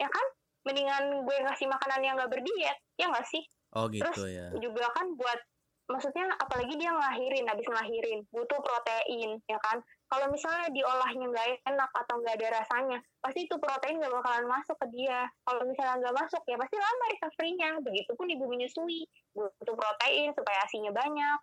ya 0.00 0.08
kan? 0.08 0.26
Mendingan 0.64 1.04
gue 1.28 1.36
kasih 1.52 1.68
makanan 1.68 2.00
yang 2.00 2.14
nggak 2.16 2.32
berdiet, 2.32 2.78
ya 2.96 3.06
nggak 3.12 3.26
sih? 3.28 3.44
Oh 3.76 3.84
gitu 3.92 4.00
Terus 4.00 4.32
ya. 4.32 4.48
juga 4.56 4.88
kan 4.96 5.12
buat 5.12 5.38
maksudnya 5.86 6.26
apalagi 6.42 6.74
dia 6.80 6.90
ngelahirin 6.90 7.46
habis 7.46 7.66
ngelahirin 7.70 8.26
butuh 8.34 8.58
protein 8.58 9.38
ya 9.46 9.58
kan 9.62 9.78
kalau 10.06 10.30
misalnya 10.30 10.70
diolahnya 10.70 11.26
nggak 11.26 11.46
enak 11.66 11.90
atau 11.90 12.14
nggak 12.22 12.38
ada 12.38 12.62
rasanya 12.62 12.98
pasti 13.18 13.50
itu 13.50 13.58
protein 13.58 13.98
nggak 13.98 14.14
bakalan 14.14 14.46
masuk 14.46 14.78
ke 14.78 14.86
dia. 14.94 15.26
Kalau 15.42 15.66
misalnya 15.66 15.98
nggak 15.98 16.14
masuk 16.14 16.42
ya 16.46 16.54
pasti 16.54 16.76
lama 16.78 17.04
recovery-nya. 17.10 17.70
Begitupun 17.82 18.26
ibu 18.30 18.44
menyusui. 18.46 19.02
Butuh 19.34 19.74
protein 19.74 20.30
supaya 20.30 20.62
asinya 20.62 20.94
banyak. 20.94 21.38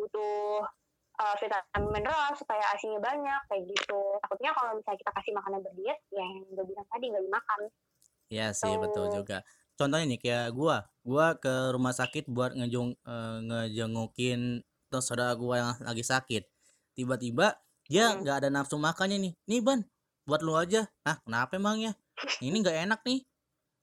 Butuh 0.00 0.64
uh, 1.20 1.34
vitamin 1.36 1.84
mineral 1.92 2.32
supaya 2.32 2.64
asinya 2.72 2.96
banyak 2.96 3.40
kayak 3.52 3.62
gitu. 3.76 4.00
Takutnya 4.24 4.50
kalau 4.56 4.70
misalnya 4.80 4.98
kita 5.04 5.12
kasih 5.12 5.32
makanan 5.36 5.60
berdiet 5.60 5.98
ya 6.08 6.24
yang 6.24 6.48
udah 6.48 6.64
bilang 6.64 6.86
tadi 6.88 7.04
nggak 7.12 7.24
dimakan. 7.28 7.60
Iya 8.32 8.46
sih 8.56 8.72
so, 8.72 8.80
betul 8.80 9.04
juga. 9.12 9.38
Contohnya 9.76 10.06
nih 10.08 10.20
kayak 10.20 10.48
gua 10.56 10.88
gua 11.04 11.36
ke 11.36 11.76
rumah 11.76 11.92
sakit 11.92 12.24
buat 12.32 12.56
ngejung 12.56 12.96
uh, 13.04 13.38
ngejengukin 13.44 14.64
terus 14.88 15.04
saudara 15.04 15.36
gua 15.36 15.54
yang 15.60 15.70
lagi 15.84 16.04
sakit. 16.04 16.48
Tiba-tiba 16.96 17.52
dia 17.88 18.14
nggak 18.14 18.34
hmm. 18.36 18.42
ada 18.44 18.48
nafsu 18.52 18.76
makannya 18.76 19.18
nih. 19.18 19.32
Nih 19.48 19.60
ban 19.64 19.80
buat 20.28 20.44
lu 20.44 20.54
aja. 20.54 20.84
Ah 21.08 21.16
kenapa 21.24 21.56
emangnya 21.56 21.96
ini 22.44 22.60
nggak 22.60 22.76
enak 22.84 23.00
nih. 23.08 23.20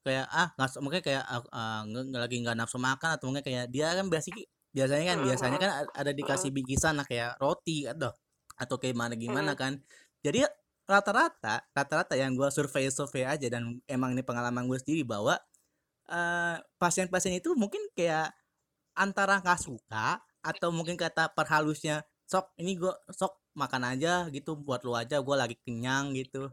Kayak 0.06 0.26
ah 0.30 0.54
nggak 0.54 0.70
mungkin 0.86 1.02
kayak 1.02 1.26
uh, 1.26 1.44
uh, 1.50 1.82
lagi 2.22 2.38
nggak 2.46 2.56
nafsu 2.56 2.78
makan 2.78 3.18
atau 3.18 3.26
mungkin 3.34 3.44
kayak 3.44 3.74
dia 3.74 3.98
kan 3.98 4.06
biasa 4.06 4.30
biasanya 4.76 5.06
kan 5.16 5.18
biasanya 5.26 5.58
kan 5.58 5.72
ada 5.90 6.12
dikasih 6.14 6.54
bingkisan 6.54 7.00
lah 7.00 7.08
kayak 7.08 7.40
roti 7.42 7.90
atau 7.90 8.14
atau 8.56 8.76
kayak 8.78 8.94
mana 8.94 9.18
gimana 9.18 9.58
kan. 9.58 9.82
Jadi 10.22 10.46
rata-rata 10.86 11.66
rata-rata 11.74 12.14
yang 12.14 12.38
gue 12.38 12.46
survei 12.54 12.94
survei 12.94 13.26
aja 13.26 13.50
dan 13.50 13.82
emang 13.90 14.14
ini 14.14 14.22
pengalaman 14.22 14.70
gue 14.70 14.78
sendiri 14.78 15.02
bahwa 15.02 15.34
uh, 16.14 16.58
pasien-pasien 16.78 17.42
itu 17.42 17.58
mungkin 17.58 17.82
kayak 17.98 18.30
antara 18.94 19.42
nggak 19.42 19.60
suka 19.60 20.22
atau 20.46 20.70
mungkin 20.70 20.94
kata 20.94 21.34
perhalusnya 21.34 22.06
sok 22.30 22.54
ini 22.62 22.78
gue 22.78 22.94
sok 23.10 23.45
makan 23.56 23.96
aja 23.96 24.28
gitu 24.30 24.60
buat 24.60 24.84
lu 24.84 24.94
aja 24.94 25.24
gue 25.24 25.36
lagi 25.36 25.56
kenyang 25.64 26.12
gitu. 26.14 26.52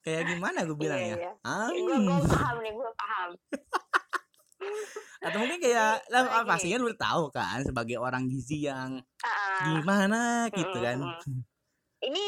Kayak 0.00 0.34
gimana 0.34 0.64
gue 0.64 0.78
bilang 0.78 1.02
iya, 1.02 1.14
ya 1.14 1.16
iya. 1.18 1.32
Ah. 1.44 1.68
gue 1.68 1.96
paham 2.26 2.56
nih 2.64 2.72
gue 2.72 2.90
paham. 2.96 3.30
Atau 5.26 5.38
mungkin 5.42 5.60
kayak 5.60 6.06
lah 6.08 6.46
pasti 6.46 6.72
kan 6.72 6.82
udah 6.82 6.98
tahu 6.98 7.24
kan 7.34 7.60
sebagai 7.66 7.98
orang 7.98 8.30
gizi 8.30 8.70
yang 8.70 9.02
uh, 9.02 9.60
gimana 9.66 10.48
gitu 10.54 10.78
kan. 10.78 11.02
Ini 12.00 12.26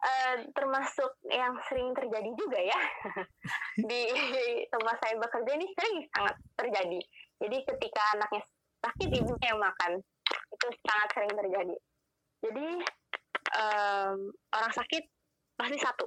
uh, 0.00 0.34
termasuk 0.54 1.18
yang 1.28 1.58
sering 1.68 1.90
terjadi 1.92 2.30
juga 2.38 2.58
ya. 2.62 2.80
Di 3.90 4.02
tempat 4.70 4.96
saya 5.02 5.14
bekerja 5.18 5.50
ini 5.58 5.66
sering 5.76 5.96
sangat 6.14 6.34
terjadi. 6.56 7.00
Jadi 7.40 7.56
ketika 7.66 8.02
anaknya 8.16 8.42
sakit 8.80 9.08
ibunya 9.12 9.46
yang 9.50 9.60
makan. 9.60 9.92
Itu 10.30 10.66
sangat 10.86 11.08
sering 11.16 11.34
terjadi. 11.34 11.76
Jadi 12.40 12.66
um, 13.56 14.30
orang 14.54 14.72
sakit 14.74 15.04
pasti 15.58 15.76
satu. 15.80 16.06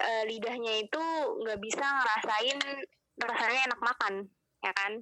Uh, 0.00 0.24
lidahnya 0.24 0.80
itu 0.80 1.02
nggak 1.44 1.60
bisa 1.60 1.84
ngerasain 1.84 2.56
rasanya 3.20 3.60
enak 3.68 3.80
makan 3.84 4.14
ya 4.64 4.72
kan? 4.72 4.92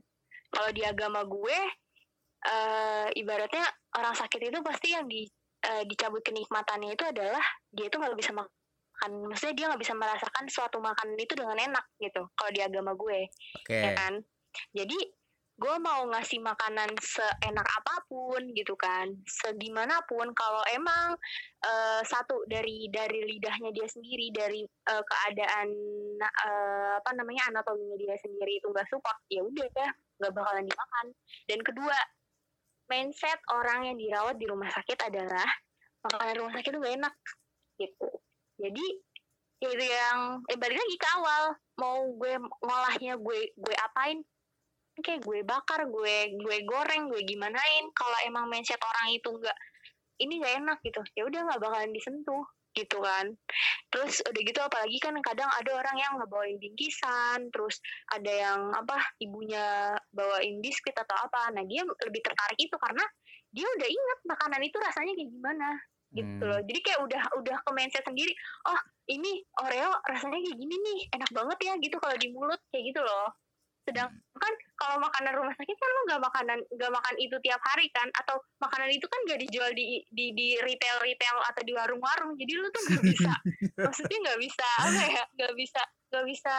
Kalau 0.50 0.70
di 0.74 0.82
agama 0.82 1.22
gue 1.22 1.58
uh, 2.50 3.06
ibaratnya 3.14 3.62
orang 3.94 4.14
sakit 4.18 4.50
itu 4.50 4.58
pasti 4.64 4.98
yang 4.98 5.06
di 5.06 5.22
uh, 5.70 5.86
dicabut 5.86 6.22
kenikmatannya 6.26 6.98
itu 6.98 7.04
adalah 7.06 7.42
dia 7.70 7.86
itu 7.86 7.96
nggak 7.98 8.18
bisa 8.18 8.34
makan. 8.34 9.10
Maksudnya 9.30 9.54
dia 9.54 9.66
nggak 9.70 9.82
bisa 9.86 9.94
merasakan 9.94 10.44
suatu 10.50 10.82
makanan 10.82 11.14
itu 11.14 11.34
dengan 11.38 11.54
enak 11.54 11.86
gitu 12.02 12.26
kalau 12.34 12.50
di 12.50 12.58
agama 12.58 12.98
gue 12.98 13.30
okay. 13.62 13.82
ya 13.86 13.90
kan? 13.94 14.18
Jadi 14.74 14.98
gue 15.58 15.74
mau 15.82 16.06
ngasih 16.06 16.38
makanan 16.38 16.86
seenak 17.02 17.66
apa 17.66 18.06
pun 18.06 18.38
gitu 18.54 18.78
kan. 18.78 19.10
Segimanapun 19.26 20.30
kalau 20.38 20.62
emang 20.70 21.18
uh, 21.66 22.00
satu 22.06 22.46
dari 22.46 22.86
dari 22.94 23.26
lidahnya 23.26 23.74
dia 23.74 23.90
sendiri 23.90 24.30
dari 24.30 24.62
uh, 24.62 25.02
keadaan 25.02 25.68
uh, 26.22 27.02
apa 27.02 27.10
namanya 27.18 27.50
anatominya 27.50 27.98
dia 27.98 28.14
sendiri 28.22 28.62
itu 28.62 28.70
nggak 28.70 28.86
support 28.86 29.18
ya 29.26 29.42
udah 29.42 29.66
ya 29.66 29.90
nggak 30.22 30.32
bakalan 30.32 30.62
dimakan. 30.62 31.06
Dan 31.50 31.60
kedua 31.66 31.98
mindset 32.88 33.42
orang 33.50 33.90
yang 33.90 33.96
dirawat 33.98 34.38
di 34.38 34.46
rumah 34.46 34.70
sakit 34.70 35.10
adalah 35.10 35.48
makanan 36.06 36.34
rumah 36.38 36.54
sakit 36.54 36.70
itu 36.70 36.78
gak 36.80 36.96
enak 37.02 37.14
gitu. 37.82 38.08
Jadi 38.62 38.86
itu 39.58 39.84
yang 39.90 40.38
eh 40.46 40.54
balik 40.54 40.78
lagi 40.78 40.96
ke 40.96 41.08
awal 41.18 41.44
mau 41.82 42.06
gue 42.14 42.38
ngolahnya 42.62 43.18
gue 43.18 43.38
gue 43.58 43.76
apain 43.90 44.22
kayak 45.00 45.22
gue 45.24 45.40
bakar 45.46 45.86
gue 45.88 46.16
gue 46.36 46.56
goreng 46.66 47.10
gue 47.10 47.22
gimanain. 47.24 47.84
Kalau 47.94 48.18
emang 48.26 48.46
mindset 48.50 48.80
orang 48.82 49.14
itu 49.14 49.28
nggak 49.28 49.58
ini 50.22 50.32
nggak 50.42 50.54
enak 50.64 50.78
gitu. 50.82 51.00
Ya 51.14 51.22
udah 51.26 51.40
nggak 51.48 51.60
bakalan 51.62 51.90
disentuh 51.94 52.44
gitu 52.76 52.98
kan. 53.02 53.34
Terus 53.90 54.20
udah 54.22 54.42
gitu 54.44 54.60
apalagi 54.60 54.98
kan 55.00 55.14
kadang 55.24 55.50
ada 55.50 55.70
orang 55.74 55.96
yang 55.98 56.12
ngebawain 56.20 56.58
bingkisan 56.60 57.48
terus 57.50 57.80
ada 58.12 58.30
yang 58.30 58.60
apa 58.76 58.98
ibunya 59.18 59.96
bawain 60.14 60.60
biskuit 60.62 60.94
atau 60.94 61.16
apa. 61.16 61.54
Nah 61.54 61.64
dia 61.66 61.82
lebih 61.82 62.20
tertarik 62.22 62.58
itu 62.58 62.76
karena 62.78 63.04
dia 63.48 63.64
udah 63.64 63.88
ingat 63.88 64.18
makanan 64.28 64.60
itu 64.62 64.76
rasanya 64.76 65.12
kayak 65.16 65.30
gimana 65.32 65.70
gitu 66.12 66.42
loh. 66.44 66.60
Jadi 66.64 66.80
kayak 66.84 67.00
udah 67.04 67.22
udah 67.40 67.56
ke 67.64 67.70
mindset 67.76 68.04
sendiri 68.04 68.32
oh 68.68 68.80
ini 69.08 69.40
Oreo 69.64 69.92
rasanya 70.04 70.38
kayak 70.40 70.56
gini 70.56 70.76
nih 70.76 70.98
enak 71.16 71.30
banget 71.32 71.58
ya 71.64 71.72
gitu 71.80 71.96
kalau 71.96 72.16
di 72.20 72.28
mulut 72.32 72.60
kayak 72.68 72.92
gitu 72.92 73.00
loh 73.00 73.32
sedangkan 73.88 74.54
kalau 74.76 75.00
makanan 75.00 75.32
rumah 75.32 75.54
sakit 75.56 75.74
kan 75.74 75.90
lo 75.90 76.00
nggak 76.12 76.22
makanan 76.22 76.58
nggak 76.76 76.92
makan 76.92 77.14
itu 77.16 77.36
tiap 77.40 77.60
hari 77.64 77.88
kan? 77.96 78.08
Atau 78.20 78.36
makanan 78.60 78.92
itu 78.92 79.08
kan 79.08 79.20
nggak 79.24 79.40
dijual 79.48 79.70
di 79.72 80.04
di 80.12 80.36
di 80.36 80.48
retail 80.60 81.00
retail 81.00 81.36
atau 81.48 81.62
di 81.64 81.72
warung-warung. 81.72 82.36
Jadi 82.36 82.52
lo 82.60 82.68
tuh 82.68 82.82
nggak 82.92 83.04
bisa. 83.08 83.32
Maksudnya 83.88 84.18
nggak 84.28 84.40
bisa 84.44 84.68
apa 84.84 85.02
ya 85.08 85.24
nggak 85.40 85.54
bisa 85.56 85.82
nggak 86.12 86.26
bisa 86.28 86.56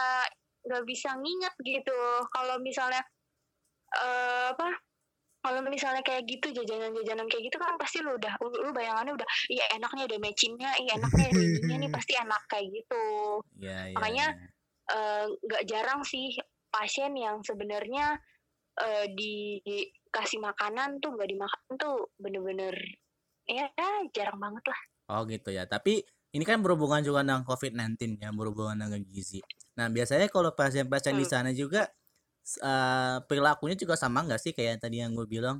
nggak 0.66 0.84
bisa 0.84 1.10
nginget 1.22 1.54
gitu. 1.62 2.00
Kalau 2.34 2.56
misalnya 2.58 3.02
uh, 3.94 4.52
apa 4.52 4.68
kalau 5.40 5.64
misalnya 5.64 6.04
kayak 6.04 6.28
gitu 6.28 6.52
jajanan-jajanan 6.52 7.24
kayak 7.24 7.48
gitu 7.48 7.56
kan 7.56 7.80
pasti 7.80 8.04
lu 8.04 8.12
udah 8.12 8.36
lu, 8.44 8.76
bayangannya 8.76 9.16
udah 9.16 9.28
iya 9.48 9.64
enaknya 9.72 10.04
ada 10.04 10.16
matchingnya 10.20 10.70
iya 10.84 11.00
enaknya 11.00 11.32
ada 11.32 11.40
ininya 11.40 11.76
nih 11.80 11.90
pasti 11.96 12.12
enak 12.12 12.42
kayak 12.44 12.66
gitu. 12.68 13.04
Ya, 13.56 13.88
ya, 13.88 13.96
makanya 13.96 14.26
ya. 14.36 15.36
nggak 15.40 15.62
uh, 15.64 15.68
jarang 15.68 16.00
sih 16.04 16.36
pasien 16.70 17.12
yang 17.18 17.42
sebenarnya 17.42 18.18
uh, 18.78 19.06
dikasih 19.10 20.40
makanan 20.40 21.02
tuh 21.02 21.12
nggak 21.14 21.30
dimakan 21.30 21.72
tuh 21.76 21.96
bener-bener 22.16 22.74
ya 23.50 23.66
jarang 24.14 24.38
banget 24.38 24.64
lah. 24.70 24.80
Oh 25.10 25.26
gitu 25.26 25.50
ya. 25.50 25.66
Tapi 25.66 26.06
ini 26.30 26.44
kan 26.46 26.62
berhubungan 26.62 27.02
juga 27.02 27.26
dengan 27.26 27.42
COVID-19 27.42 28.22
ya, 28.22 28.30
berhubungan 28.30 28.78
dengan 28.78 29.02
gizi. 29.02 29.42
Nah 29.74 29.90
biasanya 29.90 30.30
kalau 30.30 30.54
pasien-pasien 30.54 31.18
hmm. 31.18 31.22
di 31.22 31.26
sana 31.26 31.50
juga 31.50 31.90
uh, 32.62 33.18
perilakunya 33.26 33.74
juga 33.74 33.98
sama 33.98 34.22
nggak 34.22 34.38
sih 34.38 34.52
kayak 34.54 34.86
tadi 34.86 35.02
yang 35.02 35.12
gue 35.18 35.26
bilang? 35.26 35.58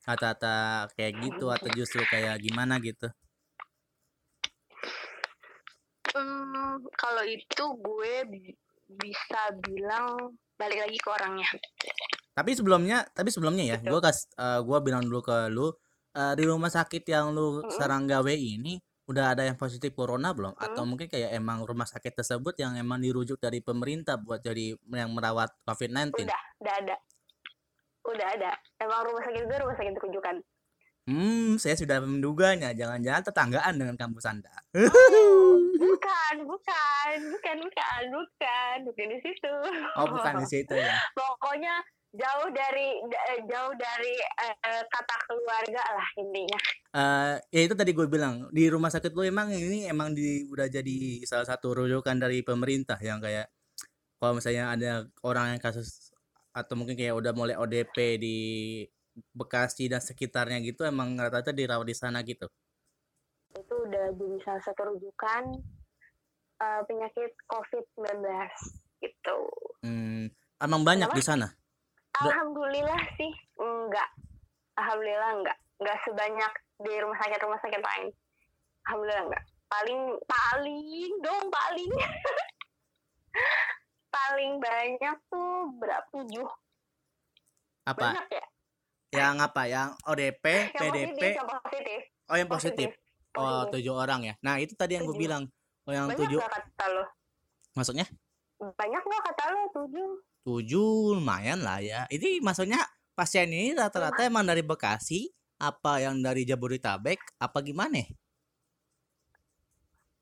Kata-kata 0.00 0.88
kayak 0.96 1.12
gitu 1.20 1.52
atau 1.52 1.68
justru 1.76 2.00
kayak 2.08 2.40
gimana 2.40 2.80
gitu? 2.80 3.10
Hmm, 6.10 6.82
kalau 6.96 7.22
itu 7.26 7.64
gue 7.78 8.14
bisa 8.98 9.40
bilang 9.62 10.34
balik 10.58 10.82
lagi 10.84 10.98
ke 10.98 11.08
orangnya. 11.08 11.48
Tapi 12.36 12.50
sebelumnya, 12.52 13.06
tapi 13.10 13.30
sebelumnya 13.32 13.64
ya, 13.64 13.76
gitu. 13.80 13.96
gue 13.96 14.00
kas, 14.02 14.28
uh, 14.36 14.58
eh, 14.58 14.60
gue 14.64 14.78
bilang 14.84 15.02
dulu 15.04 15.20
ke 15.24 15.48
lu 15.48 15.66
uh, 15.66 16.34
di 16.36 16.44
rumah 16.46 16.68
sakit 16.68 17.04
yang 17.08 17.32
lu 17.32 17.60
mm-hmm. 17.60 17.70
sekarang 17.74 18.04
gawe 18.10 18.34
ini 18.34 18.80
udah 19.10 19.34
ada 19.34 19.42
yang 19.42 19.58
positif 19.58 19.96
corona 19.96 20.30
belum? 20.30 20.54
Mm-hmm. 20.54 20.66
Atau 20.70 20.82
mungkin 20.86 21.08
kayak 21.10 21.30
emang 21.34 21.64
rumah 21.66 21.88
sakit 21.88 22.12
tersebut 22.14 22.54
yang 22.60 22.76
emang 22.78 23.02
dirujuk 23.02 23.40
dari 23.40 23.64
pemerintah 23.64 24.20
buat 24.20 24.42
jadi 24.42 24.76
yang 24.76 25.10
merawat 25.14 25.50
COVID-19? 25.66 26.26
Udah, 26.28 26.42
udah 26.62 26.74
ada. 26.78 26.96
Udah 28.06 28.26
ada. 28.38 28.50
Emang 28.80 29.00
rumah 29.06 29.22
sakit 29.26 29.40
itu 29.46 29.54
rumah 29.54 29.76
sakit 29.76 29.94
rujukan. 29.98 30.36
Hmm, 31.08 31.56
saya 31.56 31.78
sudah 31.80 32.02
menduganya. 32.04 32.76
Jangan-jangan 32.76 33.22
tetanggaan 33.32 33.74
dengan 33.80 33.96
kampus 33.96 34.28
Anda. 34.28 34.52
Oh, 34.76 35.56
bukan, 35.80 36.34
bukan, 36.44 37.18
bukan, 37.32 37.56
bukan, 37.64 38.02
bukan, 38.12 38.76
bukan 38.84 39.06
di 39.08 39.18
situ. 39.24 39.54
Oh, 39.96 40.06
bukan 40.06 40.44
di 40.44 40.46
situ 40.46 40.74
ya. 40.76 40.94
Pokoknya 41.18 41.80
jauh 42.10 42.48
dari 42.50 42.98
jauh 43.46 43.74
dari 43.78 44.14
uh, 44.42 44.84
kata 44.86 45.16
keluarga 45.30 45.82
lah 45.94 46.08
intinya. 46.18 46.60
Uh, 46.90 47.34
ya 47.54 47.60
itu 47.70 47.74
tadi 47.78 47.94
gue 47.94 48.06
bilang 48.10 48.50
di 48.50 48.66
rumah 48.66 48.90
sakit 48.90 49.14
lo 49.14 49.22
emang 49.22 49.54
ini 49.54 49.86
emang 49.86 50.10
di 50.10 50.42
udah 50.50 50.66
jadi 50.66 51.22
salah 51.22 51.46
satu 51.46 51.78
rujukan 51.78 52.18
dari 52.18 52.42
pemerintah 52.42 52.98
yang 52.98 53.22
kayak 53.22 53.46
kalau 54.18 54.36
misalnya 54.36 54.74
ada 54.74 54.90
orang 55.22 55.54
yang 55.54 55.62
kasus 55.62 56.10
atau 56.50 56.74
mungkin 56.74 56.98
kayak 56.98 57.14
udah 57.14 57.30
mulai 57.30 57.54
ODP 57.54 58.18
di 58.18 58.38
Bekasi 59.34 59.90
dan 59.90 60.00
sekitarnya 60.00 60.62
gitu 60.62 60.86
emang 60.86 61.18
rata-rata 61.18 61.50
dirawat 61.50 61.86
di 61.86 61.96
sana 61.96 62.22
gitu 62.22 62.46
itu 63.58 63.74
udah 63.74 64.14
jadi 64.14 64.36
salah 64.46 64.62
satu 64.62 64.94
rujukan 64.94 65.42
uh, 66.62 66.80
penyakit 66.86 67.34
COVID-19 67.50 68.22
gitu. 69.02 69.38
Hmm, 69.82 70.30
emang 70.62 70.82
banyak 70.86 71.10
Kenapa? 71.10 71.18
di 71.18 71.24
sana? 71.24 71.48
Alhamdulillah 72.20 73.00
sih 73.18 73.32
enggak. 73.58 74.10
Alhamdulillah 74.78 75.30
enggak. 75.40 75.58
Enggak 75.80 75.98
sebanyak 76.06 76.52
di 76.84 76.92
rumah 77.00 77.18
sakit 77.18 77.40
rumah 77.42 77.60
sakit 77.64 77.82
lain. 77.82 78.08
Alhamdulillah 78.86 79.24
enggak. 79.30 79.44
Paling 79.70 80.00
paling 80.26 81.12
dong 81.22 81.44
paling. 81.48 81.92
paling 84.14 84.52
banyak 84.58 85.16
tuh 85.30 85.54
berapa 85.78 86.06
tujuh. 86.12 86.48
Apa? 87.88 88.14
Banyak 88.14 88.26
ya? 88.30 88.39
Yang 89.10 89.36
apa? 89.42 89.62
Yang 89.66 89.88
ODP, 90.06 90.44
yang 90.46 90.78
PDP. 90.78 91.20
Positif, 91.20 91.32
yang 91.34 91.48
positif. 91.50 92.00
Oh 92.30 92.36
yang 92.38 92.50
positif. 92.50 92.88
positif. 92.94 93.38
Oh 93.38 93.62
tujuh 93.70 93.94
orang 93.94 94.20
ya. 94.26 94.34
Nah 94.42 94.58
itu 94.62 94.74
tadi 94.78 94.98
yang 94.98 95.06
gue 95.06 95.18
bilang. 95.18 95.46
Oh 95.86 95.92
yang 95.94 96.06
banyak 96.06 96.22
tujuh. 96.26 96.38
kata 96.38 96.86
lo. 96.94 97.04
Maksudnya? 97.74 98.06
Banyak 98.58 99.02
nggak 99.02 99.22
kata 99.30 99.44
lo 99.50 99.62
tujuh. 99.74 100.10
Tujuh 100.46 101.18
lumayan 101.18 101.62
lah 101.66 101.82
ya. 101.82 102.06
Ini 102.06 102.38
maksudnya 102.42 102.82
pasien 103.18 103.50
ini 103.50 103.74
rata-rata 103.74 104.22
emang 104.22 104.46
dari 104.46 104.62
Bekasi, 104.62 105.28
apa 105.60 106.00
yang 106.00 106.22
dari 106.22 106.46
Jabodetabek, 106.46 107.36
apa 107.42 107.58
gimana? 107.60 108.00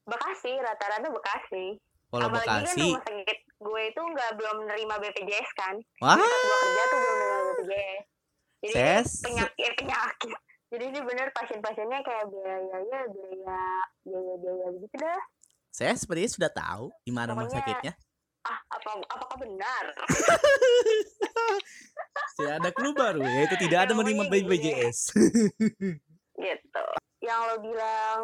Bekasi, 0.09 0.57
rata-rata 0.59 1.13
Bekasi. 1.13 1.77
Kalau 2.09 2.25
Apalagi 2.25 2.49
kan 2.49 2.65
Bekasi. 2.65 2.73
Kan 2.73 2.89
rumah 2.89 3.05
sakit 3.05 3.39
gue 3.59 3.83
itu 3.91 4.01
nggak 4.01 4.31
belum 4.41 4.57
menerima 4.65 4.95
BPJS 4.97 5.51
kan. 5.53 5.75
Wah. 6.01 6.17
Gue 6.17 6.57
kerja 6.65 6.83
tuh 6.89 6.99
belum 6.99 7.15
menerima 7.21 7.43
BPJS. 7.53 8.18
Jadi 8.59 8.75
Ses. 8.75 9.23
penyakit 9.23 9.63
eh, 9.63 9.75
penyakit. 9.79 10.35
Jadi 10.69 10.85
ini 10.93 11.01
bener 11.01 11.33
pasien-pasiennya 11.33 12.01
kayak 12.05 12.27
biayanya 12.29 13.01
biaya 13.09 13.63
biaya 14.05 14.35
biaya 14.43 14.67
gitu 14.77 14.97
dah. 14.99 15.21
Saya 15.73 15.95
sepertinya 15.95 16.31
sudah 16.35 16.51
tahu 16.51 16.85
di 17.07 17.13
mana 17.15 17.33
rumah 17.33 17.49
sakitnya. 17.49 17.95
Ah, 18.45 18.59
apa 18.75 18.89
apakah 19.09 19.37
benar? 19.41 19.85
Tidak 22.39 22.55
ada 22.55 22.71
clue 22.71 22.95
baru 22.95 23.23
yaitu 23.23 23.59
tidak 23.59 23.91
ada 23.91 23.93
menerima 23.99 24.31
BPJS. 24.31 25.11
gitu. 26.47 26.85
Yang 27.19 27.41
lo 27.51 27.57
bilang 27.63 28.19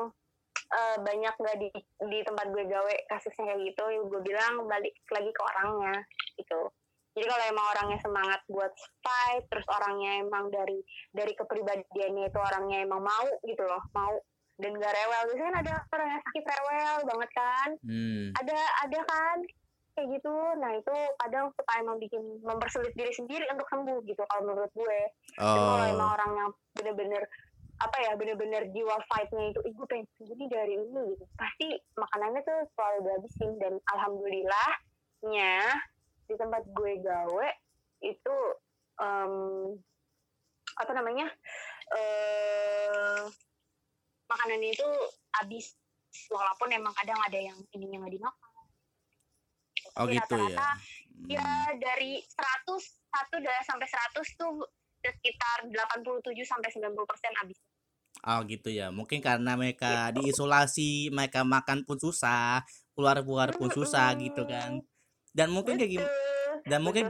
uh, 0.71 0.97
banyak 1.03 1.35
nggak 1.35 1.57
di 1.59 1.69
di 2.11 2.19
tempat 2.23 2.47
gue 2.55 2.63
gawe 2.63 2.95
kasusnya 3.11 3.55
kayak 3.55 3.75
gitu, 3.75 3.83
gue 4.07 4.21
bilang 4.23 4.71
balik 4.71 4.95
lagi 5.11 5.31
ke 5.35 5.43
orangnya 5.43 5.95
gitu 6.39 6.71
jadi 7.15 7.27
kalau 7.31 7.45
emang 7.47 7.67
orangnya 7.79 7.99
semangat 8.03 8.41
buat 8.51 8.75
fight 9.07 9.47
terus 9.47 9.67
orangnya 9.71 10.27
emang 10.27 10.51
dari 10.51 10.83
dari 11.15 11.33
kepribadiannya 11.39 12.27
itu 12.27 12.39
orangnya 12.43 12.83
emang 12.83 13.07
mau 13.07 13.29
gitu 13.47 13.63
loh 13.63 13.83
mau 13.95 14.19
dan 14.59 14.79
gak 14.79 14.95
rewel. 14.95 15.23
Biasanya 15.31 15.51
kan 15.51 15.57
ada 15.67 15.73
orang 15.91 16.09
yang 16.15 16.23
sakit 16.23 16.45
rewel 16.47 16.97
banget 17.11 17.31
kan? 17.35 17.69
Hmm. 17.83 18.31
ada 18.39 18.59
ada 18.87 18.99
kan? 19.07 19.39
Kayak 19.95 20.09
gitu. 20.19 20.35
Nah 20.59 20.71
itu 20.75 20.95
kadang 21.23 21.51
suka 21.55 21.73
emang 21.79 21.99
bikin 22.03 22.23
mempersulit 22.43 22.95
diri 22.99 23.11
sendiri 23.15 23.47
untuk 23.51 23.67
sembuh 23.71 23.99
gitu 24.07 24.23
kalau 24.31 24.43
menurut 24.47 24.71
gue. 24.75 25.01
Oh. 25.43 25.55
kalau 25.55 25.87
emang 25.91 26.11
orang 26.19 26.31
yang 26.39 26.51
bener-bener 26.75 27.23
apa 27.83 27.99
ya 28.07 28.15
bener-bener 28.15 28.71
jiwa 28.71 28.95
fightnya 29.11 29.51
itu 29.51 29.59
ibu 29.67 29.83
pengen 29.91 30.07
sembuh 30.15 30.47
dari 30.47 30.79
ini 30.79 31.11
gitu 31.11 31.27
pasti 31.35 31.75
makanannya 31.99 32.41
tuh 32.47 32.59
selalu 32.75 32.99
dihabisin. 33.07 33.51
Dan 33.59 33.75
alhamdulillahnya 33.91 35.55
di 36.25 36.35
tempat 36.35 36.63
gue 36.73 36.93
gawe 37.05 37.49
itu 38.05 38.37
um, 39.01 39.73
apa 40.75 40.93
namanya 40.97 41.29
uh, 41.95 43.23
makanan 44.29 44.61
itu 44.65 44.89
habis. 45.41 45.77
Walaupun 46.31 46.71
emang 46.71 46.95
kadang 46.95 47.19
ada 47.27 47.39
yang 47.43 47.59
ininya 47.75 48.07
nggak 48.07 48.15
dimakan. 48.15 48.51
Oh 49.99 50.07
Jadi 50.07 50.15
gitu 50.15 50.35
rata 50.39 50.47
-rata, 50.47 50.71
ya 51.27 51.43
ya 51.43 51.51
dari 51.75 52.23
100 52.23 52.71
satu 52.87 53.37
sampai 53.43 53.87
100 54.15 54.39
tuh 54.39 54.63
sekitar 55.03 55.59
87 55.67 56.39
sampai 56.47 56.71
90 56.71 57.11
persen 57.11 57.35
habis. 57.35 57.59
Oh 58.25 58.41
gitu 58.47 58.71
ya, 58.71 58.95
mungkin 58.95 59.19
karena 59.19 59.59
mereka 59.59 60.09
gitu. 60.15 60.23
diisolasi, 60.23 61.11
mereka 61.11 61.43
makan 61.43 61.83
pun 61.83 61.99
susah, 61.99 62.63
keluar-keluar 62.95 63.53
pun 63.59 63.69
susah 63.75 64.15
gitu 64.17 64.47
kan 64.47 64.81
dan 65.35 65.51
mungkin 65.51 65.77
kayak 65.77 65.93
gimana 65.99 66.13
dan 66.65 66.81
mungkin 66.81 67.05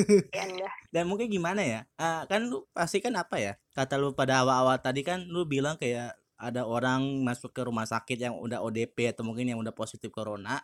dan 0.94 1.04
mungkin 1.06 1.30
gimana 1.30 1.62
ya 1.62 1.80
uh, 2.00 2.26
kan 2.26 2.50
lu 2.50 2.66
pasti 2.74 2.98
kan 2.98 3.14
apa 3.14 3.38
ya 3.38 3.52
kata 3.76 3.94
lu 3.94 4.16
pada 4.16 4.42
awal-awal 4.42 4.74
tadi 4.82 5.06
kan 5.06 5.22
lu 5.28 5.46
bilang 5.46 5.78
kayak 5.78 6.18
ada 6.40 6.64
orang 6.66 7.20
masuk 7.22 7.52
ke 7.52 7.62
rumah 7.62 7.86
sakit 7.86 8.16
yang 8.16 8.34
udah 8.34 8.64
ODP 8.64 9.12
atau 9.12 9.22
mungkin 9.22 9.46
yang 9.52 9.60
udah 9.60 9.76
positif 9.76 10.08
corona 10.10 10.58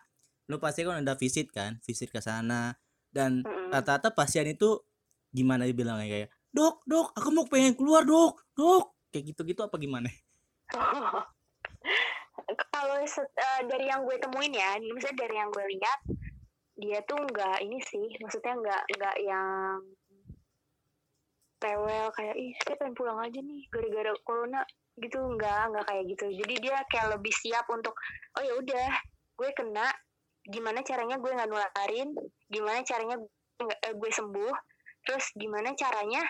lu 0.47 0.63
pasti 0.63 0.87
kan 0.87 1.03
udah 1.03 1.15
visit 1.19 1.51
kan 1.51 1.79
visit 1.83 2.09
ke 2.09 2.23
sana. 2.23 2.75
Dan 3.07 3.43
rata-rata 3.71 4.11
pasien 4.11 4.47
itu 4.47 4.83
gimana 5.31 5.67
dibilangnya 5.67 6.07
kayak 6.07 6.29
dok 6.55 6.83
dok 6.87 7.11
aku 7.15 7.29
mau 7.35 7.45
pengen 7.47 7.75
keluar 7.75 8.07
dok 8.07 8.39
dok. 8.55 8.95
Kayak 9.11 9.35
gitu-gitu 9.35 9.61
apa 9.63 9.75
gimana? 9.79 10.09
Kalau 12.71 13.01
uh, 13.03 13.61
dari 13.67 13.89
yang 13.89 14.05
gue 14.07 14.15
temuin 14.21 14.53
ya 14.55 14.77
misalnya 14.79 15.17
dari 15.25 15.35
yang 15.35 15.49
gue 15.51 15.65
lihat 15.67 15.99
dia 16.77 17.01
tuh 17.09 17.17
nggak 17.17 17.57
ini 17.65 17.81
sih 17.81 18.05
maksudnya 18.21 18.53
nggak 18.53 18.81
nggak 18.97 19.15
yang 19.25 19.81
rewel 21.57 22.07
kayak 22.13 22.37
ih 22.37 22.53
saya 22.61 22.77
pengen 22.77 22.93
pulang 22.93 23.17
aja 23.17 23.39
nih 23.41 23.65
gara-gara 23.73 24.13
corona 24.21 24.61
gitu 24.97 25.17
nggak 25.17 25.73
nggak 25.73 25.85
kayak 25.89 26.03
gitu. 26.09 26.25
Jadi 26.41 26.53
dia 26.61 26.77
kayak 26.89 27.17
lebih 27.17 27.33
siap 27.33 27.65
untuk 27.69 27.93
oh 28.37 28.43
ya 28.45 28.53
udah 28.57 28.89
gue 29.37 29.49
kena 29.53 29.85
gimana 30.47 30.79
caranya 30.81 31.17
gue 31.19 31.31
nggak 31.33 31.49
nularin 31.49 32.09
gimana 32.47 32.79
caranya 32.81 33.15
gue, 33.19 33.67
uh, 33.67 33.93
gue 33.93 34.11
sembuh 34.13 34.55
terus 35.03 35.25
gimana 35.35 35.75
caranya 35.75 36.23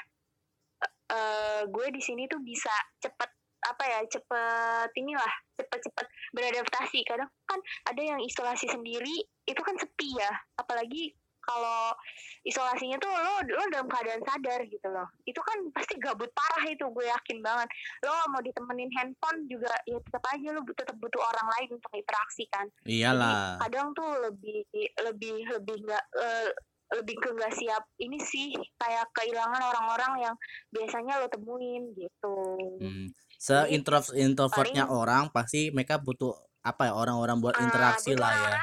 uh, 1.14 1.62
gue 1.70 1.88
di 1.94 2.02
sini 2.02 2.26
tuh 2.26 2.42
bisa 2.42 2.72
cepet 3.00 3.37
apa 3.68 3.84
ya 3.84 4.00
cepet 4.08 4.90
inilah 4.96 5.34
cepet-cepet 5.60 6.06
beradaptasi. 6.34 7.00
Kadang 7.04 7.30
kan 7.48 7.60
ada 7.88 8.02
yang 8.02 8.20
isolasi 8.24 8.68
sendiri 8.72 9.24
itu 9.48 9.62
kan 9.62 9.76
sepi 9.76 10.16
ya. 10.16 10.32
Apalagi 10.58 11.16
kalau 11.48 11.96
isolasinya 12.44 13.00
tuh 13.00 13.08
lo 13.08 13.40
lo 13.48 13.64
dalam 13.72 13.88
keadaan 13.88 14.20
sadar 14.28 14.68
gitu 14.68 14.88
loh. 14.92 15.08
Itu 15.24 15.40
kan 15.40 15.72
pasti 15.72 15.96
gabut 15.96 16.28
parah 16.36 16.68
itu 16.68 16.84
gue 16.92 17.06
yakin 17.08 17.40
banget. 17.40 17.72
Lo 18.04 18.12
mau 18.36 18.44
ditemenin 18.44 18.92
handphone 19.00 19.48
juga 19.48 19.72
ya 19.88 19.96
tetap 20.04 20.24
aja 20.28 20.48
lo 20.52 20.62
tetap 20.68 20.96
butuh 21.00 21.24
orang 21.24 21.48
lain 21.56 21.80
untuk 21.80 21.92
interaksi 21.96 22.44
kan. 22.52 22.68
Iyalah. 22.84 23.56
Jadi, 23.56 23.64
kadang 23.64 23.88
tuh 23.96 24.12
lebih 24.28 24.60
lebih 25.08 25.36
lebih 25.56 25.76
nggak 25.88 26.06
uh, 26.20 26.52
lebih 27.00 27.16
ke 27.20 27.30
nggak 27.36 27.56
siap 27.56 27.84
ini 28.00 28.20
sih 28.20 28.56
kayak 28.80 29.08
kehilangan 29.12 29.60
orang-orang 29.60 30.32
yang 30.32 30.36
biasanya 30.72 31.20
lo 31.20 31.28
temuin 31.32 31.92
gitu. 31.96 32.36
Hmm. 32.80 33.08
Se 33.38 33.70
introvert 33.70 34.18
introvertnya 34.18 34.90
paling, 34.90 34.98
orang 34.98 35.24
pasti 35.30 35.70
mereka 35.70 36.02
butuh 36.02 36.34
apa 36.66 36.90
ya 36.90 36.94
orang-orang 36.98 37.38
buat 37.38 37.56
uh, 37.56 37.64
interaksi 37.64 38.18
lah 38.18 38.34
ya. 38.34 38.58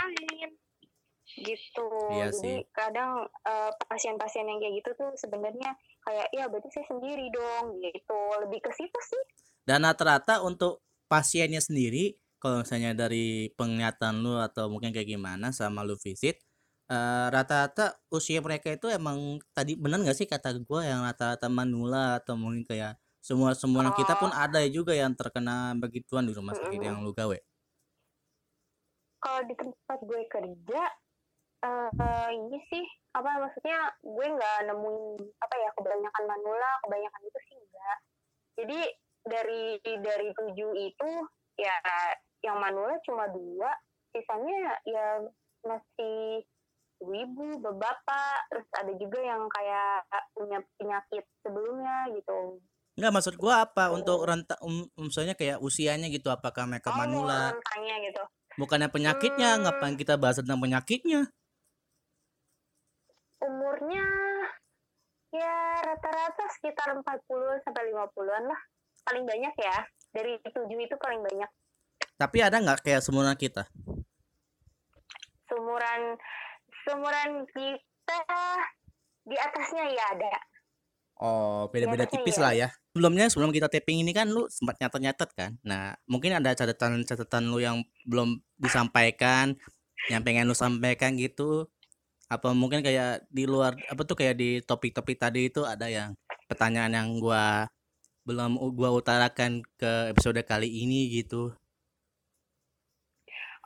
Gitu. 1.35 1.89
Iya 2.15 2.31
Jadi 2.31 2.39
sih. 2.39 2.57
kadang 2.71 3.27
pasien 3.27 3.51
eh, 3.51 3.73
pasien-pasien 3.91 4.45
yang 4.47 4.59
kayak 4.63 4.75
gitu 4.83 4.91
tuh 4.95 5.11
sebenarnya 5.19 5.71
kayak 6.07 6.31
ya 6.31 6.47
berarti 6.47 6.69
saya 6.71 6.87
sendiri 6.91 7.27
dong 7.31 7.79
gitu. 7.83 8.19
Lebih 8.47 8.61
ke 8.63 8.71
situ 8.71 8.99
sih. 9.03 9.23
Dan 9.67 9.83
rata-rata 9.83 10.45
untuk 10.47 10.85
pasiennya 11.11 11.59
sendiri 11.59 12.15
kalau 12.39 12.61
misalnya 12.61 12.93
dari 12.93 13.49
penglihatan 13.57 14.21
lu 14.21 14.37
atau 14.37 14.69
mungkin 14.69 14.93
kayak 14.93 15.17
gimana 15.17 15.49
sama 15.49 15.81
lu 15.81 15.97
visit 15.97 16.45
rata 16.85 17.33
rata-rata 17.33 17.87
usia 18.13 18.45
mereka 18.45 18.69
itu 18.69 18.93
emang 18.93 19.41
tadi 19.57 19.73
benar 19.81 20.05
nggak 20.05 20.17
sih 20.17 20.29
kata 20.29 20.61
gue 20.61 20.81
yang 20.85 21.01
rata-rata 21.01 21.49
manula 21.49 22.21
atau 22.21 22.37
mungkin 22.37 22.69
kayak 22.69 23.01
semua 23.25 23.57
semua 23.57 23.89
oh. 23.89 23.97
kita 23.97 24.21
pun 24.21 24.29
oh. 24.29 24.37
ada 24.37 24.61
juga 24.69 24.93
yang 24.93 25.17
terkena 25.17 25.73
begituan 25.81 26.29
di 26.29 26.37
rumah 26.37 26.53
sakit 26.53 26.77
mm 26.77 26.77
-hmm. 26.77 26.89
yang 26.93 26.97
lu 27.01 27.17
gawe? 27.17 27.39
Kalau 29.25 29.41
di 29.49 29.55
tempat 29.57 29.99
gue 30.05 30.21
kerja, 30.29 30.83
uh, 31.65 31.89
uh, 31.89 32.29
ini 32.29 32.61
sih 32.69 32.85
apa 33.17 33.41
maksudnya 33.41 33.89
gue 34.05 34.27
nggak 34.29 34.69
nemuin 34.69 35.25
apa 35.41 35.55
ya 35.57 35.71
kebanyakan 35.73 36.25
manula, 36.29 36.71
kebanyakan 36.85 37.23
itu 37.25 37.39
sih 37.49 37.57
enggak. 37.57 37.99
Jadi 38.61 38.81
dari 39.25 39.65
dari 40.05 40.29
tujuh 40.37 40.71
itu 40.77 41.11
ya 41.57 41.77
yang 42.45 42.61
manula 42.61 43.01
cuma 43.09 43.25
dua, 43.33 43.73
sisanya 44.13 44.77
ya 44.85 45.25
masih 45.65 46.45
ibu-ibu, 47.01 47.65
bapak, 47.73 48.37
terus 48.53 48.69
ada 48.77 48.93
juga 49.01 49.25
yang 49.25 49.49
kayak 49.49 50.05
punya 50.37 50.61
penyakit 50.77 51.25
sebelumnya 51.41 52.13
gitu. 52.13 52.61
Enggak 52.95 53.11
maksud 53.11 53.35
gua 53.35 53.67
apa 53.67 53.91
untuk 53.91 54.23
renta 54.23 54.55
um, 54.63 54.87
misalnya 54.95 55.35
kayak 55.35 55.59
usianya 55.59 56.07
gitu 56.15 56.31
apakah 56.31 56.63
mereka 56.71 56.95
oh, 56.95 56.99
manula? 56.99 57.51
gitu. 58.07 58.23
Bukannya 58.55 58.87
penyakitnya, 58.87 59.59
hmm. 59.59 59.61
ngapain 59.67 59.99
kita 59.99 60.15
bahas 60.15 60.39
tentang 60.39 60.63
penyakitnya? 60.63 61.27
Umurnya 63.43 64.07
ya 65.35 65.83
rata-rata 65.83 66.45
sekitar 66.55 66.95
40 66.95 67.67
sampai 67.67 67.91
50-an 67.91 68.45
lah. 68.47 68.61
Paling 69.03 69.27
banyak 69.27 69.55
ya. 69.59 69.77
Dari 70.15 70.39
tujuh 70.47 70.79
itu 70.79 70.95
paling 70.95 71.19
banyak. 71.19 71.51
Tapi 72.15 72.39
ada 72.47 72.63
nggak 72.63 72.87
kayak 72.87 73.03
semuanya 73.03 73.35
kita? 73.35 73.67
Sumuran 75.51 76.15
seumuran 76.87 77.43
kita 77.51 78.23
di 79.27 79.35
atasnya 79.35 79.85
ya 79.91 80.05
ada. 80.15 80.35
Oh, 81.19 81.67
beda-beda 81.75 82.07
tipis 82.07 82.39
ya. 82.39 82.43
lah 82.43 82.53
ya. 82.55 82.69
Sebelumnya 82.95 83.27
sebelum 83.27 83.51
kita 83.51 83.67
taping 83.67 84.07
ini 84.07 84.15
kan 84.15 84.31
lu 84.31 84.47
sempat 84.47 84.79
nyatet-nyatet 84.79 85.31
kan. 85.35 85.59
Nah, 85.67 85.99
mungkin 86.07 86.31
ada 86.31 86.55
catatan-catatan 86.55 87.51
lu 87.51 87.59
yang 87.59 87.83
belum 88.07 88.39
disampaikan, 88.55 89.59
yang 90.15 90.23
pengen 90.23 90.47
lu 90.47 90.55
sampaikan 90.55 91.19
gitu. 91.19 91.67
Apa 92.31 92.55
mungkin 92.55 92.87
kayak 92.87 93.27
di 93.35 93.51
luar 93.51 93.75
apa 93.91 94.07
tuh 94.07 94.15
kayak 94.15 94.39
di 94.39 94.63
topik-topik 94.63 95.19
tadi 95.19 95.51
itu 95.51 95.67
ada 95.67 95.91
yang 95.91 96.15
pertanyaan 96.47 96.95
yang 96.95 97.09
gua 97.19 97.67
belum 98.23 98.63
gua 98.79 98.95
utarakan 98.95 99.67
ke 99.75 100.15
episode 100.15 100.39
kali 100.47 100.71
ini 100.71 101.19
gitu. 101.19 101.51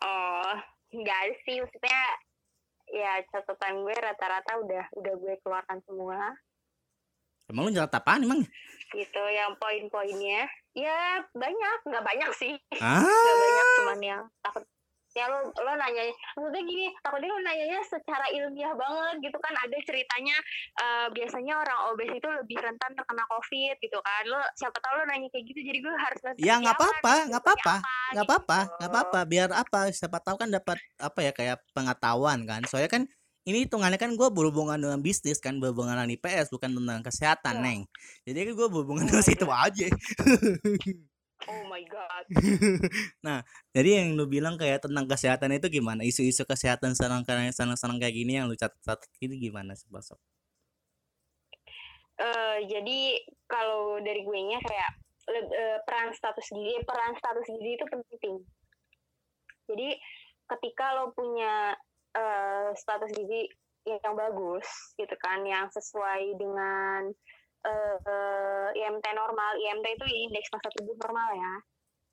Oh, 0.01 0.57
enggak 0.88 1.37
sih 1.45 1.61
maksudnya 1.61 2.01
ya 2.88 3.21
catatan 3.29 3.85
gue 3.85 3.93
rata-rata 3.93 4.64
udah 4.64 4.85
udah 4.97 5.14
gue 5.21 5.35
keluarkan 5.45 5.85
semua 5.85 6.33
emang 7.49 7.69
lu 7.69 7.73
nyatet 7.73 7.97
apaan 7.97 8.25
emang? 8.25 8.41
Gitu 8.93 9.23
yang 9.33 9.53
poin-poinnya. 9.61 10.49
Ya 10.77 11.25
banyak. 11.33 11.79
Nggak 11.89 12.05
banyak 12.05 12.31
sih. 12.37 12.55
Ah. 12.81 13.05
nggak 13.05 13.39
banyak 13.41 13.67
cuman 13.81 14.01
yang 14.01 14.25
takut. 14.45 14.65
Ya 15.17 15.25
lo 15.27 15.51
lo 15.51 15.73
nanya 15.75 16.05
maksudnya 16.37 16.63
gini 16.63 16.95
takutnya 17.03 17.33
lo 17.33 17.41
nanyanya 17.43 17.81
secara 17.83 18.29
ilmiah 18.31 18.71
banget 18.77 19.33
gitu 19.33 19.39
kan. 19.41 19.57
Ada 19.57 19.77
ceritanya 19.83 20.37
uh, 20.79 21.07
biasanya 21.11 21.59
orang 21.59 21.79
obes 21.91 22.13
itu 22.13 22.29
lebih 22.29 22.61
rentan 22.61 22.93
terkena 22.95 23.25
covid 23.27 23.77
gitu 23.83 23.99
kan. 23.99 24.23
Lo 24.29 24.39
siapa 24.55 24.79
tahu 24.79 24.95
lo 25.01 25.05
nanya 25.09 25.27
kayak 25.33 25.45
gitu 25.49 25.61
jadi 25.65 25.79
gue 25.81 25.95
harus 25.97 26.21
ya 26.39 26.61
nggak 26.61 26.77
apa-apa 26.77 27.15
nggak 27.35 27.43
apa-apa 27.43 27.75
nggak 28.15 28.27
apa-apa 28.29 28.59
nggak 28.79 28.91
apa-apa. 28.95 29.21
Biar 29.27 29.49
apa 29.51 29.81
siapa 29.91 30.19
tahu 30.23 30.37
kan 30.39 30.49
dapat 30.55 30.79
apa 31.01 31.19
ya 31.25 31.33
kayak 31.35 31.57
pengetahuan 31.75 32.45
kan. 32.47 32.63
Soalnya 32.69 32.93
kan 32.93 33.03
ini 33.49 33.65
hitungannya 33.65 33.97
kan 33.97 34.13
gue 34.13 34.29
berhubungan 34.29 34.77
dengan 34.77 35.01
bisnis 35.01 35.41
kan 35.41 35.57
berhubungan 35.57 35.97
dengan 35.97 36.13
IPS 36.21 36.53
bukan 36.53 36.77
tentang 36.77 37.01
kesehatan 37.01 37.55
ya. 37.59 37.65
neng 37.65 37.81
jadi 38.29 38.53
kan 38.53 38.53
gue 38.61 38.69
berhubungan 38.69 39.05
oh 39.09 39.09
dengan 39.09 39.25
situ 39.25 39.47
aja 39.49 39.89
Oh 41.47 41.63
my 41.71 41.87
god. 41.87 42.27
nah, 43.27 43.47
jadi 43.71 44.03
yang 44.03 44.19
lu 44.19 44.27
bilang 44.27 44.59
kayak 44.59 44.83
tentang 44.83 45.07
kesehatan 45.07 45.55
itu 45.55 45.71
gimana? 45.71 46.03
Isu-isu 46.03 46.43
kesehatan 46.43 46.99
sekarang 46.99 47.23
kayak 47.23 47.55
senang-senang 47.55 48.03
kayak 48.03 48.19
gini 48.19 48.43
yang 48.43 48.51
lu 48.51 48.59
catat 48.59 48.99
ini 49.23 49.39
gimana 49.39 49.79
sih, 49.79 49.87
Bosok? 49.87 50.19
Uh, 52.19 52.59
jadi 52.67 53.23
kalau 53.47 54.03
dari 54.03 54.27
gue 54.27 54.41
nya 54.51 54.59
kayak 54.59 54.91
uh, 55.31 55.79
peran 55.87 56.11
status 56.11 56.51
gizi, 56.51 56.75
peran 56.83 57.15
status 57.15 57.47
gizi 57.47 57.71
itu 57.79 57.85
penting. 57.87 58.35
Jadi 59.71 59.89
ketika 60.49 60.99
lo 60.99 61.15
punya 61.15 61.79
uh, 62.19 62.75
status 62.75 63.15
gizi 63.15 63.47
yang 63.87 64.19
bagus 64.19 64.67
gitu 64.99 65.15
kan, 65.23 65.47
yang 65.47 65.71
sesuai 65.71 66.35
dengan 66.37 67.15
uh, 67.65 68.69
IMT 68.75 69.07
normal. 69.15 69.57
IMT 69.57 69.87
itu 69.95 70.07
indeks 70.29 70.51
massa 70.51 70.69
tubuh 70.77 70.99
normal 70.99 71.29
ya. 71.39 71.55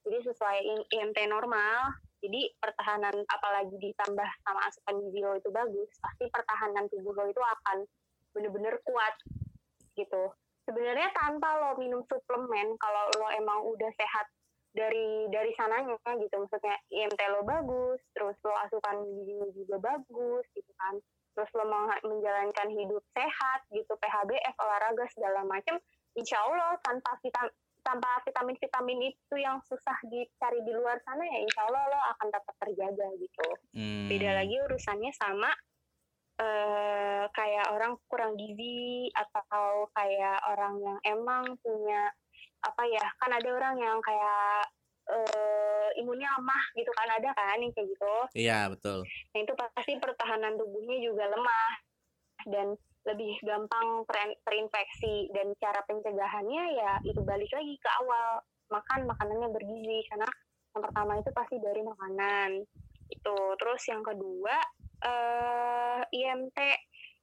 Jadi 0.05 0.17
sesuai 0.29 0.57
IMT 0.93 1.17
normal, 1.25 1.97
jadi 2.21 2.53
pertahanan 2.61 3.25
apalagi 3.25 3.73
ditambah 3.81 4.29
sama 4.45 4.61
asupan 4.69 5.01
gizi 5.01 5.19
lo 5.25 5.33
itu 5.33 5.49
bagus, 5.49 5.89
pasti 5.97 6.29
pertahanan 6.29 6.85
tubuh 6.93 7.13
lo 7.17 7.25
itu 7.25 7.41
akan 7.41 7.85
bener-bener 8.37 8.77
kuat 8.85 9.15
gitu. 9.97 10.29
Sebenarnya 10.65 11.09
tanpa 11.13 11.57
lo 11.57 11.69
minum 11.81 12.05
suplemen, 12.05 12.77
kalau 12.77 13.03
lo 13.17 13.27
emang 13.33 13.65
udah 13.65 13.89
sehat 13.97 14.25
dari 14.75 15.31
dari 15.31 15.55
sananya 15.55 15.95
gitu, 16.19 16.35
maksudnya 16.35 16.75
IMT 16.91 17.19
lo 17.31 17.47
bagus, 17.47 18.03
terus 18.11 18.35
lo 18.43 18.53
asupan 18.67 19.07
gizi 19.07 19.63
juga 19.63 19.79
bagus 19.79 20.43
gitu 20.51 20.71
kan. 20.75 20.99
Terus 21.35 21.51
lo 21.55 21.63
mau 21.67 21.87
menjalankan 21.87 22.67
hidup 22.75 23.03
sehat 23.15 23.59
gitu 23.71 23.91
PHBS 23.95 24.55
olahraga 24.59 25.07
segala 25.15 25.47
macam 25.47 25.79
insya 26.15 26.39
Allah 26.43 26.75
tanpa 26.83 27.15
vitamin 27.23 27.51
tanpa 27.85 28.17
vitamin-vitamin 28.25 29.13
itu 29.13 29.35
yang 29.37 29.61
susah 29.61 29.93
dicari 30.09 30.57
di 30.65 30.73
luar 30.73 30.97
sana 31.05 31.21
ya 31.21 31.37
insya 31.37 31.69
Allah 31.69 31.85
lo 31.85 31.99
akan 32.17 32.27
tetap 32.33 32.55
terjaga 32.57 33.07
gitu. 33.21 33.47
Hmm. 33.77 34.09
beda 34.09 34.41
lagi 34.41 34.57
urusannya 34.57 35.13
sama 35.13 35.53
uh, 36.41 37.23
kayak 37.29 37.67
orang 37.69 37.93
kurang 38.09 38.33
gizi 38.35 39.13
atau 39.13 39.85
kayak 39.93 40.41
orang 40.49 40.81
yang 40.81 40.97
emang 41.05 41.45
punya 41.61 42.09
apa 42.65 42.83
ya 42.89 43.05
kan 43.21 43.29
ada 43.29 43.49
orang 43.53 43.75
yang 43.77 43.97
kayak 44.01 44.65
uh, 45.09 45.89
imunnya 46.01 46.29
lemah 46.37 46.63
gitu 46.73 46.91
kan 46.97 47.09
ada 47.13 47.29
kan 47.37 47.61
yang 47.61 47.73
kayak 47.73 47.87
gitu. 47.93 48.15
Iya 48.33 48.59
betul. 48.73 49.05
Nah 49.05 49.39
itu 49.39 49.53
pasti 49.53 49.93
pertahanan 50.01 50.57
tubuhnya 50.57 50.97
juga 51.01 51.29
lemah 51.29 51.71
dan 52.49 52.67
lebih 53.05 53.37
gampang 53.45 54.01
terinfeksi 54.41 55.29
dan 55.29 55.53
cara 55.61 55.77
pencegahannya 55.85 56.63
ya 56.73 56.93
itu 57.05 57.21
balik 57.21 57.49
lagi 57.53 57.77
ke 57.77 57.89
awal 58.01 58.41
makan 58.73 59.05
makanannya 59.05 59.53
bergizi 59.53 60.09
karena 60.09 60.25
yang 60.73 60.81
pertama 60.81 61.11
itu 61.21 61.29
pasti 61.31 61.55
dari 61.61 61.81
makanan 61.85 62.49
itu. 63.13 63.37
Terus 63.61 63.81
yang 63.87 64.01
kedua 64.01 64.57
uh, 65.05 66.01
IMT 66.09 66.57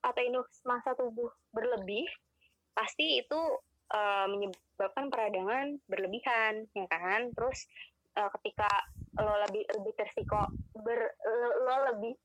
atau 0.02 0.22
indeks 0.22 0.62
masa 0.66 0.94
tubuh 0.94 1.30
berlebih 1.50 2.06
pasti 2.72 3.22
itu 3.22 3.40
uh, 3.92 4.26
menyebabkan 4.26 5.12
peradangan 5.12 5.78
berlebihan 5.86 6.66
ya 6.72 6.86
kan? 6.88 7.30
Terus 7.36 7.68
uh, 8.16 8.28
ketika 8.40 8.68
lo 9.20 9.36
lebih 9.44 9.68
lebih 9.76 9.92
tersiko 9.94 10.48
ber 10.80 11.00
lo 11.68 11.76
lebih 11.92 12.16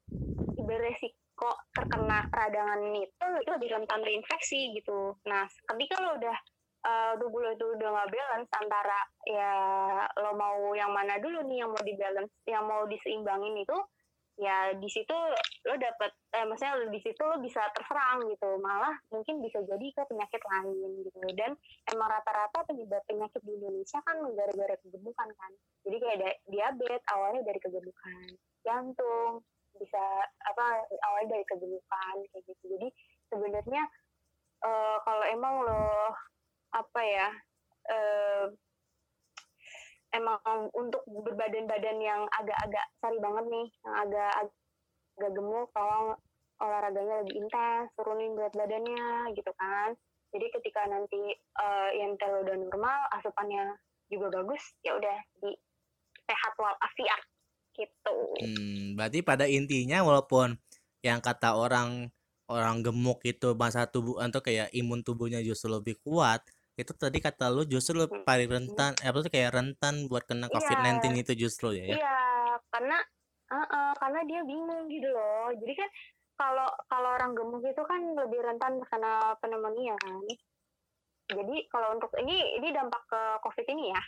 beresiko 0.64 1.52
terkena 1.76 2.28
peradangan 2.32 2.80
itu 2.96 3.28
itu 3.44 3.50
lebih 3.52 3.70
rentan 3.76 4.00
terinfeksi 4.02 4.74
gitu. 4.80 5.16
Nah 5.28 5.46
ketika 5.76 5.96
lo 6.04 6.16
udah 6.16 6.38
uh, 6.88 7.14
tubuh 7.20 7.44
lo 7.44 7.52
itu 7.56 7.66
udah 7.76 7.88
nggak 7.92 8.12
balance 8.12 8.52
antara 8.56 9.00
ya 9.28 9.54
lo 10.24 10.32
mau 10.36 10.72
yang 10.74 10.92
mana 10.92 11.20
dulu 11.20 11.44
nih 11.48 11.64
yang 11.64 11.72
mau 11.72 11.84
di 11.84 11.94
balance 12.00 12.34
yang 12.48 12.64
mau 12.64 12.84
diseimbangin 12.88 13.56
itu 13.60 13.78
ya 14.38 14.70
di 14.78 14.86
situ 14.86 15.18
lo 15.66 15.76
dapet 15.82 16.14
eh 16.38 16.46
maksudnya 16.46 16.94
di 16.94 17.02
situ 17.02 17.22
lo 17.26 17.42
bisa 17.42 17.62
terserang 17.74 18.22
gitu. 18.30 18.62
Malah 18.62 18.94
mungkin 19.10 19.42
bisa 19.42 19.60
jadi 19.66 19.86
ke 19.94 20.02
penyakit 20.06 20.42
lain 20.46 21.02
gitu. 21.02 21.20
Dan 21.34 21.58
emang 21.90 22.08
rata-rata 22.08 22.64
penyebab 22.70 23.02
penyakit 23.10 23.42
di 23.42 23.58
Indonesia 23.58 23.98
kan 24.06 24.22
gara-gara 24.38 24.76
kegemukan 24.86 25.30
kan. 25.34 25.52
Jadi 25.84 25.98
kayak 25.98 26.38
diabetes 26.48 27.04
awalnya 27.12 27.42
dari 27.44 27.60
kegemukan 27.60 28.26
jantung 28.62 29.42
bisa 29.78 30.04
apa 30.46 30.86
awalnya 31.10 31.38
dari 31.38 31.46
kegemukan 31.50 32.16
kayak 32.30 32.44
gitu. 32.46 32.64
Jadi 32.78 32.88
sebenarnya 33.34 33.84
uh, 34.66 34.98
kalau 35.02 35.26
emang 35.30 35.66
lo 35.66 36.14
apa 36.74 37.02
ya 37.02 37.30
uh, 37.90 38.46
emang 40.18 40.42
untuk 40.74 41.06
berbadan-badan 41.06 41.98
yang 42.02 42.26
agak-agak 42.34 42.86
sorry 43.00 43.22
banget 43.22 43.46
nih 43.48 43.68
yang 43.86 43.96
agak 44.02 44.32
agak 45.18 45.32
gemuk 45.38 45.70
tolong 45.74 46.18
olahraganya 46.58 47.22
lebih 47.22 47.46
intens 47.46 47.94
turunin 47.94 48.34
berat 48.34 48.54
badannya 48.58 49.32
gitu 49.38 49.52
kan. 49.58 49.94
Jadi 50.34 50.46
ketika 50.60 50.82
nanti 50.90 51.38
uh, 51.62 51.90
yang 51.96 52.18
lo 52.18 52.44
udah 52.44 52.56
normal 52.58 53.00
asupannya 53.16 53.78
juga 54.12 54.42
bagus 54.42 54.64
ya 54.84 54.98
udah 54.98 55.18
di 55.40 55.54
sehat 56.28 56.54
walafiat 56.60 57.22
gitu. 57.78 58.18
Hmm, 58.42 58.98
berarti 58.98 59.22
pada 59.22 59.46
intinya 59.46 60.02
walaupun 60.04 60.58
yang 61.06 61.22
kata 61.22 61.56
orang 61.56 62.10
orang 62.48 62.82
gemuk 62.82 63.22
itu 63.28 63.54
masa 63.54 63.86
tubuh 63.88 64.20
atau 64.20 64.42
kayak 64.42 64.72
imun 64.74 65.04
tubuhnya 65.04 65.44
justru 65.44 65.72
lebih 65.72 65.96
kuat 66.02 66.42
itu 66.78 66.94
tadi 66.94 67.18
kata 67.18 67.50
lu 67.50 67.66
justru 67.66 68.06
hmm, 68.06 68.22
paling 68.22 68.50
rentan 68.54 68.94
eh, 69.02 69.10
apa 69.10 69.26
tuh 69.26 69.34
kayak 69.34 69.58
rentan 69.58 70.06
buat 70.06 70.30
kena 70.30 70.46
iya. 70.46 70.54
COVID-19 70.54 71.26
itu 71.26 71.34
justru 71.50 71.74
ya, 71.74 71.90
ya? 71.90 71.98
Iya, 71.98 72.18
karena 72.70 72.98
uh, 73.50 73.60
uh, 73.66 73.92
karena 73.98 74.22
dia 74.30 74.42
bingung 74.46 74.86
gitu 74.86 75.10
loh. 75.10 75.50
Jadi 75.58 75.74
kan 75.74 75.90
kalau 76.38 76.70
kalau 76.86 77.10
orang 77.18 77.34
gemuk 77.34 77.66
itu 77.66 77.82
kan 77.82 78.02
lebih 78.14 78.46
rentan 78.46 78.78
kena 78.86 79.34
pneumonia 79.42 79.98
kan. 79.98 80.22
Jadi 81.34 81.66
kalau 81.74 81.98
untuk 81.98 82.14
ini 82.22 82.62
ini 82.62 82.70
dampak 82.70 83.04
ke 83.10 83.22
COVID 83.42 83.66
ini 83.74 83.90
ya. 83.90 84.02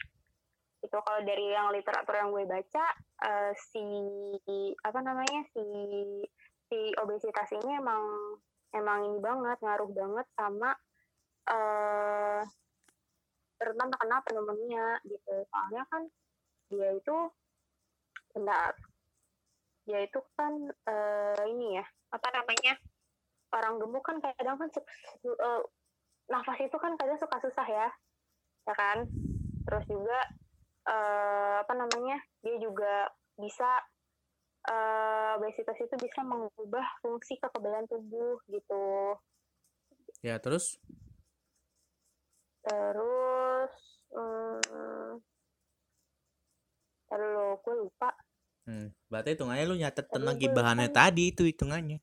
Itu 0.85 0.97
kalau 1.01 1.25
dari 1.25 1.49
yang 1.49 1.73
literatur 1.73 2.15
yang 2.15 2.29
gue 2.29 2.45
baca 2.45 2.85
uh, 3.25 3.51
si 3.57 3.83
apa 4.85 4.99
namanya 5.01 5.41
si 5.57 5.65
si 6.69 6.93
obesitas 7.01 7.49
ini 7.49 7.81
emang 7.81 8.05
emang 8.77 9.09
ini 9.09 9.17
banget 9.17 9.57
ngaruh 9.57 9.89
banget 9.89 10.27
sama 10.37 10.77
uh, 11.49 12.45
rentan 13.59 13.91
terkena 13.91 14.17
pneumonia 14.23 14.87
gitu. 15.03 15.35
Soalnya 15.51 15.83
kan 15.91 16.07
dia 16.69 16.89
itu 16.95 17.17
bentar 18.31 18.73
dia 19.89 20.05
itu 20.05 20.21
kan 20.37 20.53
uh, 20.85 21.43
ini 21.49 21.81
ya 21.81 21.85
apa 22.13 22.27
namanya 22.29 22.77
orang 23.49 23.81
gemuk 23.81 24.05
kan 24.05 24.21
kadang 24.21 24.61
kan 24.61 24.69
uh, 25.25 25.61
nafas 26.29 26.59
itu 26.61 26.77
kan 26.77 26.93
kadang 26.93 27.17
suka 27.17 27.37
susah 27.41 27.67
ya 27.67 27.89
ya 28.69 28.73
kan? 28.77 29.09
Terus 29.65 29.85
juga 29.89 30.19
uh, 30.89 31.65
apa 31.65 31.73
namanya 31.73 32.21
dia 32.45 32.55
juga 32.61 33.09
bisa 33.39 33.81
uh, 34.69 35.39
obesitas 35.41 35.77
itu 35.81 35.95
bisa 35.97 36.21
mengubah 36.21 36.85
fungsi 37.01 37.41
kekebalan 37.41 37.89
tubuh 37.89 38.37
gitu. 38.51 39.17
Ya 40.21 40.37
terus 40.37 40.77
terus 42.63 43.71
hmm, 44.13 45.19
lo 47.19 47.57
gue 47.65 47.75
lupa. 47.75 48.09
Hmm, 48.69 48.93
berarti 49.09 49.33
hitungannya 49.33 49.65
lu 49.65 49.75
nyatet 49.81 50.05
tentang 50.07 50.37
gibahannya 50.37 50.89
tadi 50.93 51.33
itu 51.33 51.47
hitungannya. 51.47 51.97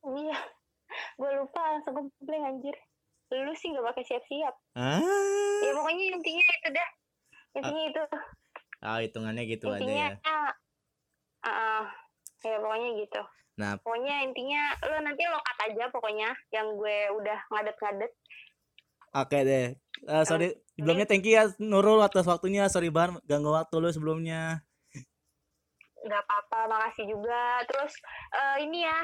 Iya 0.00 0.38
gue 1.20 1.30
lupa 1.36 1.60
langsung 1.76 1.94
komplain 1.98 2.56
anjir. 2.56 2.76
Lu 3.30 3.52
sih 3.54 3.70
gak 3.70 3.86
pakai 3.94 4.04
siap-siap. 4.06 4.54
Ah. 4.74 4.98
ya 5.62 5.70
pokoknya 5.76 6.04
intinya 6.14 6.46
itu 6.46 6.68
dah. 6.74 6.88
Intinya 7.58 7.82
ah. 7.82 7.90
itu. 7.90 8.02
Ah 8.80 8.98
hitungannya 9.04 9.44
gitu 9.44 9.68
intinya, 9.70 10.08
aja 10.08 10.24
ya 10.24 10.30
uh, 10.30 10.52
uh, 11.46 11.84
ya 12.42 12.56
pokoknya 12.58 12.88
gitu. 13.02 13.22
Nah. 13.60 13.72
Pokoknya 13.82 14.14
intinya 14.24 14.62
lu 14.88 14.96
nanti 15.04 15.22
lokat 15.28 15.56
aja 15.68 15.84
pokoknya 15.92 16.30
yang 16.54 16.66
gue 16.80 16.98
udah 17.20 17.38
ngadet-ngadet 17.52 18.12
Oke 19.10 19.38
deh. 19.42 19.74
Uh, 20.06 20.22
sorry, 20.22 20.54
sebelumnya 20.78 21.04
thank 21.04 21.26
you 21.26 21.34
ya 21.34 21.50
Nurul 21.58 21.98
atas 22.00 22.24
waktunya. 22.30 22.70
Sorry 22.70 22.94
banget 22.94 23.20
ganggu 23.26 23.50
waktu 23.50 23.74
lu 23.82 23.90
sebelumnya. 23.90 24.62
Gak 26.00 26.22
apa-apa, 26.24 26.70
makasih 26.70 27.10
juga. 27.10 27.60
Terus 27.66 27.92
uh, 28.32 28.56
ini 28.62 28.86
ya 28.86 28.98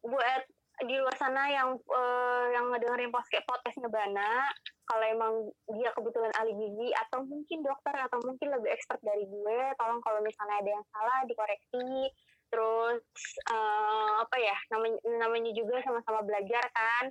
buat 0.00 0.42
di 0.80 0.96
luar 0.96 1.12
sana 1.20 1.44
yang 1.52 1.76
uh, 1.76 2.46
yang 2.56 2.72
ngedengerin 2.72 3.12
podcast 3.12 3.44
podcastnya 3.44 3.92
Bana, 3.92 4.48
kalau 4.88 5.04
emang 5.04 5.32
dia 5.76 5.92
kebetulan 5.92 6.32
ahli 6.40 6.56
gizi 6.56 6.88
atau 6.96 7.20
mungkin 7.20 7.60
dokter 7.60 7.92
atau 8.00 8.16
mungkin 8.24 8.48
lebih 8.48 8.72
expert 8.72 8.96
dari 9.04 9.28
gue, 9.28 9.60
tolong 9.76 10.00
kalau 10.00 10.24
misalnya 10.24 10.56
ada 10.56 10.70
yang 10.72 10.84
salah 10.88 11.18
dikoreksi. 11.28 12.08
Terus 12.50 13.04
uh, 13.52 14.24
apa 14.24 14.36
ya 14.40 14.56
namanya 14.72 14.98
namanya 15.20 15.52
juga 15.52 15.84
sama-sama 15.84 16.24
belajar 16.24 16.64
kan. 16.72 17.04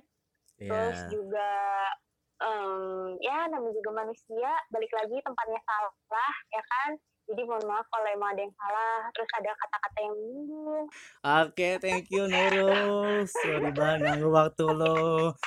Yeah. 0.58 0.68
Terus 0.68 0.98
juga 1.08 1.50
um, 2.40 3.16
ya 3.20 3.48
namanya 3.48 3.76
juga 3.76 3.90
manusia 4.04 4.50
balik 4.72 4.92
lagi 4.96 5.16
tempatnya 5.20 5.60
salah 5.64 6.34
ya 6.52 6.62
kan? 6.64 6.90
Jadi 7.30 7.46
mohon 7.46 7.62
maaf 7.62 7.86
kalau 7.94 8.08
emang 8.10 8.34
ada 8.34 8.42
yang 8.42 8.54
salah 8.58 9.06
terus 9.14 9.30
ada 9.38 9.50
kata-kata 9.54 9.98
yang 10.02 10.14
menyinggung. 10.18 10.86
Oke 11.22 11.46
okay, 11.54 11.72
thank 11.78 12.06
you 12.10 12.26
Nurul 12.26 13.22
sorry 13.30 13.70
banget 13.70 13.98
ganggu 14.02 14.28
waktu 14.34 14.66
lo. 14.66 15.38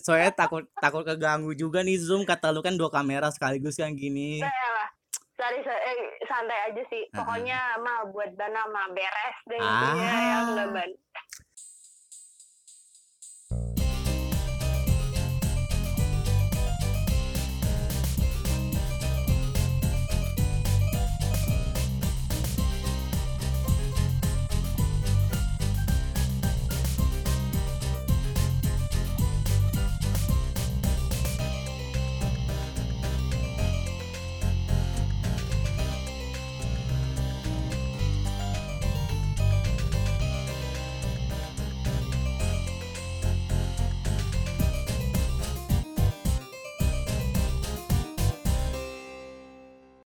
Soalnya 0.00 0.32
takut 0.32 0.64
takut 0.80 1.04
keganggu 1.04 1.52
juga 1.52 1.84
nih 1.84 2.00
zoom. 2.00 2.24
Kata 2.24 2.48
lu 2.54 2.64
kan 2.64 2.80
dua 2.80 2.88
kamera 2.88 3.28
sekaligus 3.28 3.76
kan 3.76 3.92
gini. 3.92 4.40
Lah 4.40 4.88
sorry, 5.36 5.60
sorry 5.60 5.82
eh, 5.92 5.98
santai 6.24 6.58
aja 6.72 6.82
sih. 6.88 7.02
Pokoknya 7.12 7.58
uh 7.58 7.76
-huh. 7.76 7.84
mah 7.84 7.98
buat 8.08 8.30
dana 8.38 8.62
mah 8.72 8.86
beres 8.96 9.36
deh 9.50 9.60
ah. 9.60 9.92
ya 9.98 10.36
enggak 10.48 10.68
ban 10.72 10.90